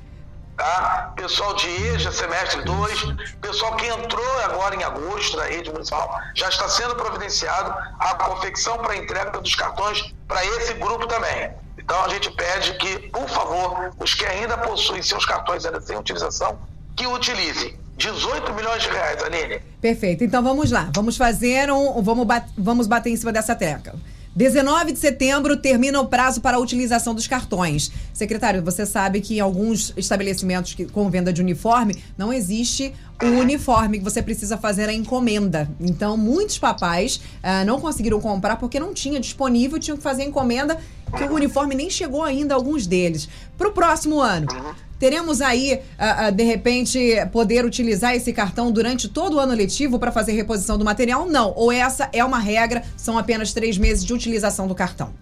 Tá? 0.57 1.13
Pessoal 1.15 1.55
de 1.55 1.69
EJA, 1.69 2.11
semestre 2.11 2.63
2, 2.63 3.03
pessoal 3.41 3.77
que 3.77 3.87
entrou 3.87 4.41
agora 4.41 4.75
em 4.75 4.83
agosto 4.83 5.37
na 5.37 5.45
rede 5.45 5.71
municipal, 5.71 6.21
já 6.35 6.49
está 6.49 6.69
sendo 6.69 6.97
providenciado 6.97 7.73
a 8.01 8.15
confecção 8.15 8.77
para 8.79 8.97
entrega 8.97 9.41
dos 9.41 9.55
cartões 9.55 10.13
para 10.27 10.45
esse 10.45 10.75
grupo 10.75 11.07
também. 11.07 11.53
Então 11.89 12.05
a 12.05 12.09
gente 12.11 12.31
pede 12.33 12.75
que, 12.75 13.09
por 13.09 13.27
favor, 13.31 13.91
os 13.99 14.13
que 14.13 14.27
ainda 14.27 14.59
possuem 14.59 15.03
seus 15.03 15.25
cartões 15.25 15.65
ainda 15.65 15.81
sem 15.81 15.97
utilização, 15.97 16.59
que 16.95 17.07
utilizem. 17.07 17.79
18 17.97 18.53
milhões 18.53 18.83
de 18.83 18.91
reais, 18.91 19.23
Aline. 19.23 19.61
Perfeito. 19.81 20.23
Então 20.23 20.43
vamos 20.43 20.71
lá. 20.71 20.91
Vamos 20.95 21.17
fazer 21.17 21.73
um. 21.73 22.03
Vamos, 22.03 22.27
bat, 22.27 22.47
vamos 22.59 22.87
bater 22.87 23.09
em 23.09 23.17
cima 23.17 23.33
dessa 23.33 23.55
tecla. 23.55 23.95
19 24.35 24.93
de 24.93 24.99
setembro 24.99 25.57
termina 25.57 26.01
o 26.01 26.07
prazo 26.07 26.41
para 26.41 26.57
a 26.57 26.61
utilização 26.61 27.15
dos 27.15 27.27
cartões. 27.27 27.91
Secretário, 28.13 28.63
você 28.63 28.87
sabe 28.87 29.21
que 29.21 29.37
em 29.37 29.41
alguns 29.41 29.93
estabelecimentos 29.97 30.75
que, 30.75 30.85
com 30.87 31.11
venda 31.11 31.33
de 31.33 31.41
uniforme 31.41 31.97
não 32.17 32.33
existe 32.33 32.93
o 33.23 33.27
uniforme 33.27 33.99
que 33.99 34.05
você 34.05 34.23
precisa 34.23 34.57
fazer 34.57 34.89
a 34.89 34.93
encomenda. 34.93 35.69
Então, 35.81 36.17
muitos 36.17 36.59
papais 36.59 37.17
uh, 37.17 37.67
não 37.67 37.81
conseguiram 37.81 38.21
comprar 38.21 38.57
porque 38.57 38.79
não 38.79 38.95
tinha 38.95 39.19
disponível, 39.19 39.79
tinham 39.79 39.97
que 39.97 40.03
fazer 40.03 40.23
a 40.23 40.27
encomenda, 40.27 40.79
que 41.17 41.25
o 41.25 41.35
uniforme 41.35 41.75
nem 41.75 41.91
chegou 41.91 42.23
ainda, 42.23 42.55
alguns 42.55 42.87
deles. 42.87 43.29
Para 43.57 43.69
o 43.69 43.73
próximo 43.73 44.21
ano, 44.21 44.47
Teremos 44.99 45.41
aí, 45.41 45.81
ah, 45.99 46.27
ah, 46.27 46.31
de 46.31 46.43
repente, 46.43 47.15
poder 47.33 47.65
utilizar 47.65 48.15
esse 48.15 48.33
cartão 48.33 48.73
durante 48.73 49.09
todo 49.09 49.37
o 49.37 49.39
ano 49.39 49.55
letivo 49.55 49.99
para 49.99 50.11
fazer 50.11 50.33
reposição 50.33 50.77
do 50.77 50.85
material? 50.85 51.27
Não. 51.27 51.53
Ou 51.55 51.71
essa 51.71 52.09
é 52.13 52.25
uma 52.25 52.39
regra, 52.39 52.83
são 52.97 53.17
apenas 53.17 53.53
três 53.53 53.79
meses 53.79 54.05
de 54.05 54.13
utilização 54.13 54.67
do 54.67 54.75
cartão? 54.75 55.15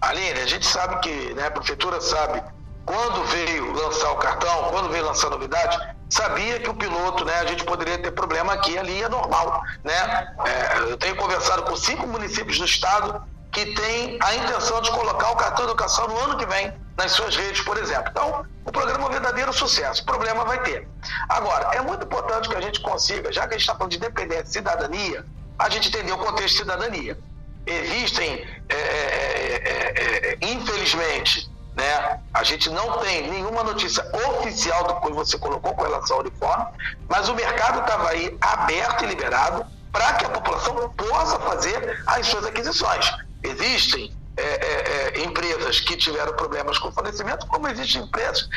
Aline, 0.00 0.40
a 0.40 0.46
gente 0.46 0.66
sabe 0.66 0.98
que, 1.00 1.34
né, 1.34 1.46
a 1.46 1.50
prefeitura 1.52 2.00
sabe, 2.00 2.42
quando 2.84 3.24
veio 3.26 3.72
lançar 3.72 4.10
o 4.10 4.16
cartão, 4.16 4.64
quando 4.70 4.90
veio 4.90 5.04
lançar 5.04 5.28
a 5.28 5.30
novidade, 5.30 5.78
sabia 6.10 6.58
que 6.58 6.68
o 6.68 6.74
piloto, 6.74 7.24
né, 7.24 7.34
a 7.34 7.46
gente 7.46 7.64
poderia 7.64 7.96
ter 7.98 8.10
problema 8.10 8.52
aqui 8.52 8.76
ali, 8.76 9.00
é 9.00 9.08
normal, 9.08 9.62
né? 9.84 10.34
É, 10.44 10.90
eu 10.90 10.96
tenho 10.96 11.14
conversado 11.14 11.62
com 11.62 11.76
cinco 11.76 12.08
municípios 12.08 12.58
do 12.58 12.64
estado 12.64 13.22
que 13.52 13.66
têm 13.74 14.18
a 14.20 14.34
intenção 14.34 14.80
de 14.80 14.90
colocar 14.90 15.30
o 15.30 15.36
cartão 15.36 15.66
educação 15.66 16.08
no 16.08 16.18
ano 16.18 16.38
que 16.38 16.46
vem 16.46 16.72
nas 16.96 17.12
suas 17.12 17.36
redes, 17.36 17.60
por 17.62 17.76
exemplo. 17.76 18.08
Então, 18.10 18.46
o 18.64 18.72
programa 18.72 19.04
é 19.04 19.08
um 19.08 19.12
verdadeiro 19.12 19.52
sucesso. 19.52 20.04
Problema 20.04 20.44
vai 20.44 20.62
ter. 20.62 20.88
Agora, 21.28 21.74
é 21.74 21.80
muito 21.82 22.04
importante 22.04 22.48
que 22.48 22.56
a 22.56 22.60
gente 22.60 22.80
consiga, 22.80 23.30
já 23.30 23.42
que 23.42 23.54
a 23.54 23.58
gente 23.58 23.60
está 23.60 23.74
falando 23.74 23.92
de 23.92 23.98
dependência 23.98 24.44
e 24.44 24.52
cidadania, 24.52 25.24
a 25.58 25.68
gente 25.68 25.88
entender 25.88 26.12
o 26.12 26.18
contexto 26.18 26.54
de 26.54 26.58
cidadania. 26.62 27.18
Existem, 27.66 28.46
é, 28.68 28.74
é, 28.74 29.92
é, 30.32 30.38
infelizmente, 30.40 31.50
né, 31.76 32.20
a 32.34 32.42
gente 32.42 32.68
não 32.70 32.98
tem 32.98 33.30
nenhuma 33.30 33.62
notícia 33.62 34.04
oficial 34.30 34.84
do 34.84 35.00
que 35.00 35.12
você 35.12 35.38
colocou 35.38 35.74
com 35.74 35.82
relação 35.82 36.16
ao 36.16 36.22
uniforme, 36.22 36.66
mas 37.08 37.28
o 37.28 37.34
mercado 37.34 37.80
estava 37.80 38.10
aí 38.10 38.36
aberto 38.40 39.04
e 39.04 39.06
liberado 39.06 39.64
para 39.92 40.14
que 40.14 40.24
a 40.24 40.30
população 40.30 40.88
possa 40.90 41.38
fazer 41.40 42.02
as 42.06 42.26
suas 42.26 42.46
aquisições. 42.46 43.12
Existem 43.42 44.14
é, 44.36 44.42
é, 44.42 45.20
é, 45.20 45.24
empresas 45.24 45.80
que 45.80 45.96
tiveram 45.96 46.32
problemas 46.34 46.78
com 46.78 46.90
fornecimento, 46.92 47.46
como 47.46 47.68
existem 47.68 48.02
empresas. 48.02 48.48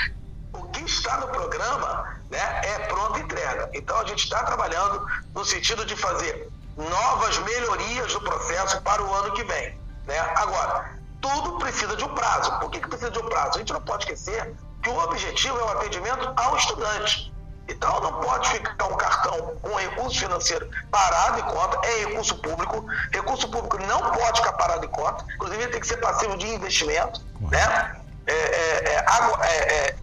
O 0.53 0.63
que 0.69 0.83
está 0.83 1.17
no 1.19 1.27
programa 1.27 2.21
né, 2.29 2.61
é 2.63 2.79
pronta 2.87 3.19
entrega. 3.19 3.69
Então 3.73 3.97
a 3.99 4.05
gente 4.05 4.23
está 4.23 4.43
trabalhando 4.43 5.05
no 5.33 5.43
sentido 5.43 5.85
de 5.85 5.95
fazer 5.95 6.49
novas 6.77 7.37
melhorias 7.39 8.13
do 8.13 8.21
processo 8.21 8.81
para 8.81 9.01
o 9.01 9.13
ano 9.13 9.33
que 9.33 9.43
vem. 9.43 9.77
Né? 10.05 10.19
Agora, 10.35 10.97
tudo 11.21 11.57
precisa 11.57 11.95
de 11.95 12.03
um 12.03 12.13
prazo. 12.13 12.57
Por 12.59 12.69
que, 12.69 12.79
que 12.79 12.87
precisa 12.87 13.11
de 13.11 13.19
um 13.19 13.27
prazo? 13.27 13.55
A 13.55 13.59
gente 13.59 13.73
não 13.73 13.81
pode 13.81 14.03
esquecer 14.03 14.55
que 14.81 14.89
o 14.89 14.97
objetivo 14.99 15.57
é 15.57 15.63
o 15.63 15.69
atendimento 15.69 16.31
ao 16.37 16.55
estudante. 16.57 17.33
Então 17.67 17.99
não 17.99 18.21
pode 18.21 18.49
ficar 18.49 18.85
um 18.85 18.95
cartão 18.95 19.57
com 19.61 19.75
recurso 19.75 20.19
financeiro 20.19 20.69
parado 20.91 21.39
em 21.39 21.43
conta, 21.43 21.87
é 21.87 22.05
recurso 22.05 22.35
público. 22.37 22.85
Recurso 23.11 23.49
público 23.49 23.77
não 23.85 24.11
pode 24.11 24.39
ficar 24.39 24.53
parado 24.53 24.85
em 24.85 24.89
conta, 24.89 25.25
inclusive 25.35 25.67
tem 25.67 25.79
que 25.79 25.87
ser 25.87 25.97
passivo 25.97 26.37
de 26.37 26.47
investimento. 26.47 27.21
Né? 27.51 28.01
É, 28.27 28.33
é, 28.33 28.95
é, 28.95 29.89
é 29.89 29.95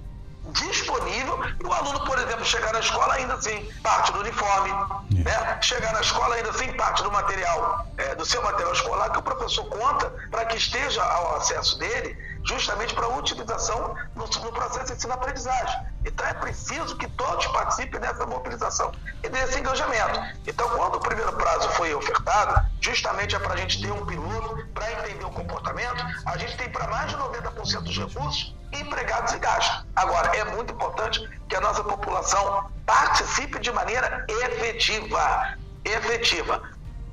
disponível 0.52 1.38
e 1.60 1.64
o 1.64 1.72
aluno, 1.72 2.04
por 2.04 2.18
exemplo, 2.18 2.44
chegar 2.44 2.72
na 2.72 2.80
escola 2.80 3.14
ainda 3.14 3.34
assim, 3.34 3.68
parte 3.82 4.12
do 4.12 4.20
uniforme, 4.20 4.70
é. 4.70 5.22
né? 5.22 5.58
chegar 5.62 5.92
na 5.92 6.00
escola 6.00 6.34
ainda 6.34 6.50
assim, 6.50 6.72
parte 6.72 7.02
do 7.02 7.10
material, 7.10 7.86
é, 7.96 8.14
do 8.14 8.24
seu 8.24 8.42
material 8.42 8.72
escolar, 8.72 9.10
que 9.10 9.18
o 9.18 9.22
professor 9.22 9.64
conta 9.66 10.12
para 10.30 10.44
que 10.46 10.56
esteja 10.56 11.02
ao 11.02 11.36
acesso 11.36 11.78
dele, 11.78 12.16
justamente 12.44 12.94
para 12.94 13.08
utilização 13.08 13.94
no, 14.14 14.26
no 14.26 14.52
processo 14.52 14.86
de 14.86 14.92
ensino-aprendizagem. 14.92 15.80
Então 16.04 16.26
é 16.26 16.34
preciso 16.34 16.96
que 16.96 17.08
todos 17.08 17.46
participem 17.48 18.00
dessa 18.00 18.26
mobilização 18.26 18.92
e 19.22 19.28
desse 19.28 19.58
engajamento. 19.58 20.20
Então, 20.46 20.68
quando 20.70 20.96
o 20.96 21.00
primeiro 21.00 21.32
prazo 21.32 21.68
foi 21.70 21.94
ofertado, 21.94 22.66
justamente 22.80 23.36
é 23.36 23.38
para 23.38 23.54
a 23.54 23.56
gente 23.56 23.80
ter 23.80 23.92
um 23.92 24.04
piloto, 24.04 24.66
para 24.74 24.92
entender 24.92 25.24
o 25.24 25.30
comportamento, 25.30 26.04
a 26.26 26.36
gente 26.36 26.56
tem 26.56 26.68
para 26.70 26.86
mais 26.88 27.10
de 27.10 27.16
90% 27.16 27.82
dos 27.82 27.96
recursos 27.96 28.54
empregados 28.72 29.32
e 29.34 29.38
gastos. 29.38 29.86
Agora, 29.94 30.34
é 30.36 30.44
muito 30.44 30.72
importante 30.72 31.20
que 31.48 31.54
a 31.54 31.60
nossa 31.60 31.84
população 31.84 32.70
participe 32.86 33.58
de 33.58 33.70
maneira 33.70 34.24
efetiva. 34.28 35.56
Efetiva. 35.84 36.62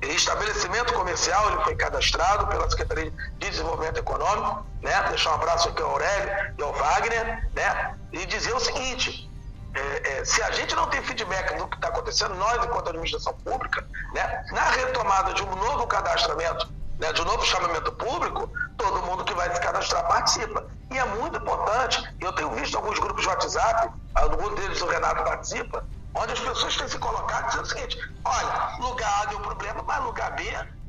Estabelecimento 0.02 0.92
comercial, 0.94 1.50
ele 1.50 1.62
foi 1.62 1.74
cadastrado 1.74 2.46
pela 2.46 2.68
Secretaria 2.70 3.10
de 3.10 3.50
Desenvolvimento 3.50 3.98
Econômico, 3.98 4.66
né? 4.82 5.02
Deixar 5.08 5.32
um 5.32 5.34
abraço 5.34 5.68
aqui 5.68 5.82
ao 5.82 5.90
Aurélio 5.90 6.54
e 6.58 6.62
ao 6.62 6.72
Wagner, 6.72 7.50
né? 7.54 7.94
E 8.12 8.24
dizer 8.26 8.54
o 8.54 8.60
seguinte, 8.60 9.30
é, 9.74 10.18
é, 10.18 10.24
se 10.24 10.42
a 10.42 10.50
gente 10.50 10.74
não 10.74 10.88
tem 10.88 11.02
feedback 11.02 11.56
do 11.56 11.68
que 11.68 11.76
está 11.76 11.88
acontecendo, 11.88 12.34
nós, 12.34 12.64
enquanto 12.64 12.88
administração 12.88 13.32
pública, 13.44 13.86
né, 14.12 14.44
na 14.50 14.64
retomada 14.70 15.32
de 15.32 15.42
um 15.42 15.54
novo 15.54 15.86
cadastramento, 15.86 16.72
né, 16.98 17.12
de 17.12 17.22
um 17.22 17.24
novo 17.24 17.44
chamamento 17.44 17.92
público, 17.92 18.50
todo 18.76 19.02
mundo 19.02 19.24
que 19.24 19.34
vai 19.34 19.52
se 19.54 19.60
cadastrar 19.60 20.06
participa. 20.08 20.64
E 20.90 20.98
é 20.98 21.04
muito 21.04 21.36
importante, 21.38 22.02
eu 22.20 22.32
tenho 22.32 22.50
visto 22.50 22.76
alguns 22.76 22.98
grupos 22.98 23.22
de 23.22 23.28
WhatsApp, 23.28 23.90
alguns 24.14 24.54
deles 24.56 24.80
o 24.82 24.86
Renato 24.86 25.22
participa, 25.22 25.84
onde 26.14 26.32
as 26.32 26.40
pessoas 26.40 26.76
têm 26.76 26.88
se 26.88 26.98
colocado 26.98 27.46
dizendo 27.46 27.64
o 27.64 27.66
seguinte: 27.66 27.98
olha, 28.24 28.76
lugar 28.80 29.22
A 29.22 29.26
deu 29.26 29.40
problema, 29.40 29.82
mas 29.86 30.04
lugar 30.04 30.34
B, 30.34 30.42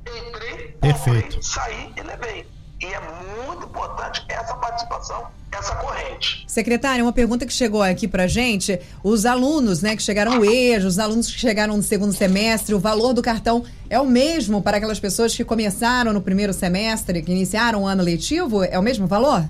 entrei, 0.06 0.78
Perfeito. 0.82 1.44
saí 1.44 1.94
e 1.96 2.02
levei. 2.02 2.48
E 2.82 2.86
é 2.86 3.00
muito 3.46 3.66
importante 3.66 4.26
essa 4.28 4.56
participação, 4.56 5.28
essa 5.52 5.76
corrente. 5.76 6.44
Secretária, 6.48 7.04
uma 7.04 7.14
pergunta 7.14 7.46
que 7.46 7.54
chegou 7.54 7.84
aqui 7.84 8.08
pra 8.08 8.26
gente: 8.26 8.80
os 9.04 9.24
alunos, 9.24 9.84
né, 9.84 9.96
que 9.96 10.02
chegaram 10.02 10.40
o 10.40 10.46
EJA, 10.46 10.88
os 10.88 10.98
alunos 10.98 11.30
que 11.30 11.40
chegaram 11.40 11.78
no 11.78 11.84
segundo 11.84 12.12
semestre, 12.12 12.74
o 12.74 12.80
valor 12.80 13.14
do 13.14 13.22
cartão 13.22 13.64
é 13.88 14.00
o 14.00 14.06
mesmo 14.06 14.64
para 14.64 14.78
aquelas 14.78 15.00
pessoas 15.00 15.36
que 15.36 15.46
começaram 15.46 16.12
no 16.12 16.22
primeiro 16.24 16.54
semestre, 16.54 17.22
que 17.22 17.32
iniciaram 17.32 17.84
o 17.84 17.88
ano 17.88 18.02
letivo? 18.02 18.64
É 18.64 18.80
o 18.80 18.82
mesmo 18.82 19.06
valor? 19.06 19.46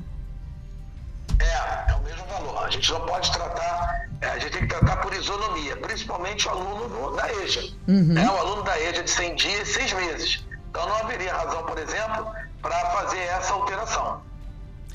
É, 1.39 1.91
é 1.91 1.95
o 1.95 2.03
mesmo 2.03 2.25
valor. 2.25 2.65
A 2.65 2.69
gente 2.69 2.91
não 2.91 2.99
pode 3.05 3.31
isonomia, 5.21 5.77
principalmente 5.77 6.47
o 6.47 6.51
aluno 6.51 7.15
da 7.15 7.31
EJA. 7.43 7.63
Uhum. 7.88 8.17
É, 8.17 8.29
o 8.29 8.38
aluno 8.38 8.63
da 8.63 8.79
EJA 8.81 9.03
de 9.03 9.10
100 9.10 9.36
dias 9.36 9.69
e 9.69 9.73
6 9.73 9.93
meses. 9.93 10.45
Então 10.69 10.88
não 10.88 10.95
haveria 10.97 11.34
razão, 11.34 11.65
por 11.65 11.77
exemplo, 11.77 12.27
para 12.62 12.79
fazer 12.91 13.19
essa 13.19 13.53
alteração. 13.53 14.21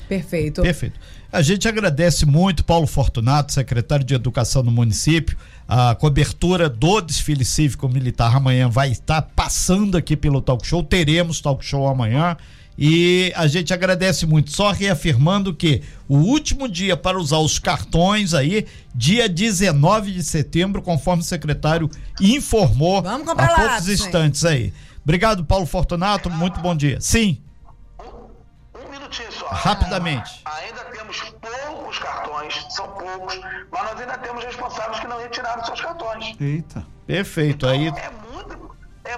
Perfeito. 0.07 0.61
Perfeito. 0.61 0.99
A 1.31 1.41
gente 1.41 1.67
agradece 1.67 2.25
muito 2.25 2.63
Paulo 2.63 2.87
Fortunato, 2.87 3.51
secretário 3.51 4.05
de 4.05 4.13
Educação 4.13 4.63
do 4.63 4.71
município. 4.71 5.37
A 5.67 5.93
cobertura 5.93 6.69
do 6.69 7.01
desfile 7.01 7.43
cívico 7.43 7.89
militar 7.89 8.33
amanhã 8.35 8.69
vai 8.69 8.89
estar 8.89 9.21
passando 9.21 9.97
aqui 9.97 10.15
pelo 10.15 10.41
talk 10.41 10.65
show. 10.65 10.81
Teremos 10.81 11.41
talk 11.41 11.63
show 11.63 11.85
amanhã. 11.87 12.37
E 12.77 13.33
a 13.35 13.47
gente 13.47 13.73
agradece 13.73 14.25
muito, 14.27 14.51
só 14.51 14.71
reafirmando 14.71 15.51
que 15.53 15.81
o 16.07 16.17
último 16.17 16.67
dia 16.69 16.95
para 16.95 17.17
usar 17.17 17.39
os 17.39 17.57
cartões 17.57 18.33
aí, 18.35 18.67
dia 18.93 19.27
19 19.27 20.11
de 20.11 20.23
setembro, 20.23 20.81
conforme 20.81 21.23
o 21.23 21.25
secretário 21.25 21.89
informou 22.21 23.01
Vamos 23.01 23.21
há 23.27 23.31
comprar 23.31 23.47
poucos 23.47 23.65
lápis, 23.65 23.87
hein? 23.87 23.93
instantes 23.95 24.45
aí. 24.45 24.73
Obrigado, 25.03 25.43
Paulo 25.43 25.65
Fortunato, 25.65 26.29
muito 26.29 26.59
bom 26.59 26.75
dia. 26.75 27.01
Sim, 27.01 27.41
Um 27.99 28.91
minutinho 28.91 29.31
só. 29.31 29.47
rapidamente. 29.47 30.41
Ainda 30.45 30.83
temos 30.95 31.19
poucos 31.41 31.97
cartões, 31.97 32.65
são 32.69 32.87
poucos, 32.89 33.39
mas 33.71 33.83
nós 33.83 33.99
ainda 34.01 34.17
temos 34.19 34.43
responsáveis 34.43 34.99
que 34.99 35.07
não 35.07 35.17
retiraram 35.19 35.65
seus 35.65 35.81
cartões. 35.81 36.35
Eita. 36.39 36.85
Perfeito, 37.07 37.65
aí 37.65 37.87
É 37.87 38.11
muito, 38.31 38.75
é, 39.05 39.11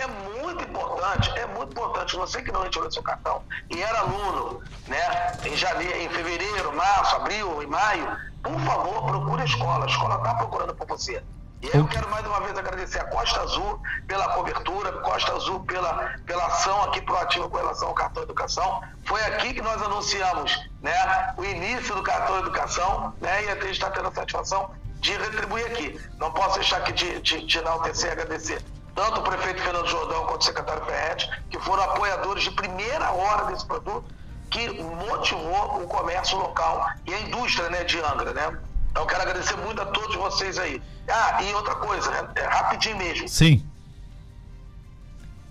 é 0.00 0.06
muito 0.06 0.35
importante, 0.64 1.30
é 1.38 1.46
muito 1.46 1.72
importante. 1.72 2.16
Você 2.16 2.42
que 2.42 2.52
não 2.52 2.62
retirou 2.62 2.90
seu 2.90 3.02
cartão 3.02 3.42
e 3.70 3.82
era 3.82 4.00
aluno, 4.00 4.62
né, 4.86 5.32
em 5.44 5.56
janeiro, 5.56 5.96
em 5.96 6.08
fevereiro, 6.08 6.74
março, 6.74 7.16
abril, 7.16 7.62
em 7.62 7.66
maio, 7.66 8.16
por 8.42 8.58
favor, 8.60 9.06
procure 9.06 9.42
a 9.42 9.44
escola. 9.44 9.84
A 9.84 9.88
escola 9.88 10.16
está 10.16 10.34
procurando 10.34 10.74
por 10.74 10.86
você. 10.86 11.22
E 11.62 11.66
aí 11.68 11.78
eu 11.78 11.88
quero 11.88 12.08
mais 12.10 12.24
uma 12.26 12.40
vez 12.40 12.56
agradecer 12.56 13.00
a 13.00 13.04
Costa 13.06 13.40
Azul 13.40 13.80
pela 14.06 14.28
cobertura, 14.34 14.92
Costa 15.00 15.34
Azul 15.34 15.60
pela, 15.60 16.14
pela 16.26 16.46
ação 16.46 16.82
aqui 16.84 17.00
proativa 17.00 17.48
com 17.48 17.56
relação 17.56 17.88
ao 17.88 17.94
cartão 17.94 18.22
educação. 18.22 18.82
Foi 19.04 19.20
aqui 19.24 19.54
que 19.54 19.62
nós 19.62 19.82
anunciamos 19.82 20.68
né, 20.82 21.34
o 21.36 21.44
início 21.44 21.94
do 21.94 22.02
cartão 22.02 22.38
educação 22.38 23.14
né, 23.20 23.44
e 23.44 23.48
a 23.48 23.54
gente 23.54 23.70
está 23.70 23.90
tendo 23.90 24.08
a 24.08 24.12
satisfação 24.12 24.70
de 25.00 25.12
retribuir 25.12 25.66
aqui. 25.66 26.00
Não 26.18 26.30
posso 26.30 26.56
deixar 26.56 26.78
aqui 26.78 26.92
de, 26.92 27.20
de, 27.20 27.46
de 27.46 27.58
enaltecer 27.58 28.10
e 28.10 28.12
agradecer 28.12 28.62
tanto 28.96 29.20
o 29.20 29.22
prefeito 29.22 29.62
Fernando 29.62 29.86
Jordão 29.86 30.24
quanto 30.26 30.40
o 30.40 30.44
secretário 30.44 30.84
Ferretti, 30.86 31.30
que 31.50 31.58
foram 31.60 31.82
apoiadores 31.84 32.42
de 32.42 32.50
primeira 32.50 33.12
hora 33.12 33.44
desse 33.52 33.64
produto, 33.66 34.04
que 34.50 34.66
motivou 34.82 35.82
o 35.82 35.86
comércio 35.86 36.38
local 36.38 36.88
e 37.06 37.12
a 37.12 37.20
indústria 37.20 37.68
né, 37.68 37.84
de 37.84 37.98
Angra, 38.00 38.32
né? 38.32 38.58
Então 38.90 39.06
quero 39.06 39.20
agradecer 39.22 39.56
muito 39.58 39.80
a 39.82 39.86
todos 39.86 40.16
vocês 40.16 40.56
aí. 40.56 40.80
Ah, 41.08 41.42
e 41.42 41.52
outra 41.54 41.74
coisa, 41.74 42.10
né? 42.10 42.28
É 42.36 42.46
rapidinho 42.46 42.96
mesmo. 42.96 43.28
sim. 43.28 43.62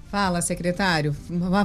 Fala, 0.10 0.42
secretário. 0.42 1.14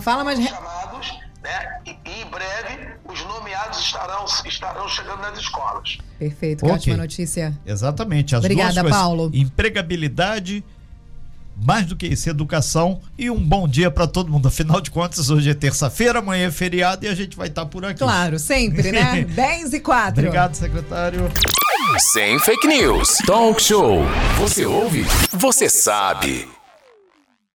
Fala, 0.03 0.25
mas. 0.25 0.41
Chamados, 0.45 1.19
né? 1.43 1.81
E, 1.87 1.91
e 2.05 2.23
em 2.23 2.27
breve 2.27 2.95
os 3.05 3.25
nomeados 3.25 3.79
estarão, 3.79 4.25
estarão 4.45 4.89
chegando 4.89 5.21
nas 5.21 5.39
escolas. 5.39 5.99
Perfeito, 6.19 6.61
que 6.61 6.65
Ok. 6.65 6.75
ótima 6.75 6.97
notícia. 6.97 7.57
Exatamente. 7.65 8.35
As 8.35 8.41
Obrigada, 8.45 8.73
duas 8.73 8.83
coisas. 8.83 9.01
Paulo. 9.01 9.31
Empregabilidade 9.33 10.65
mais 11.61 11.87
do 11.87 11.97
que 11.97 12.07
isso, 12.07 12.29
educação 12.29 13.01
e 13.19 13.31
um 13.31 13.39
bom 13.39 13.69
dia 13.69 13.91
para 13.91 14.07
todo 14.07 14.31
mundo. 14.31 14.49
Afinal 14.49 14.81
de 14.81 14.91
contas, 14.91 15.31
hoje 15.31 15.51
é 15.51 15.55
terça-feira, 15.55 16.21
amanhã 16.21 16.49
é 16.49 16.51
feriado 16.51 17.05
e 17.05 17.09
a 17.09 17.15
gente 17.15 17.37
vai 17.37 17.49
estar 17.49 17.63
tá 17.63 17.69
por 17.69 17.85
aqui. 17.85 17.99
Claro, 17.99 18.39
sempre, 18.39 18.91
né? 18.93 19.25
10 19.29 19.75
e 19.75 19.81
4. 19.81 20.21
Obrigado, 20.21 20.55
secretário. 20.55 21.31
Sem 22.13 22.39
fake 22.39 22.67
news. 22.67 23.19
Talk 23.27 23.61
show. 23.63 24.05
Você 24.39 24.65
ouve? 24.65 25.05
Você 25.33 25.69
sabe. 25.69 26.60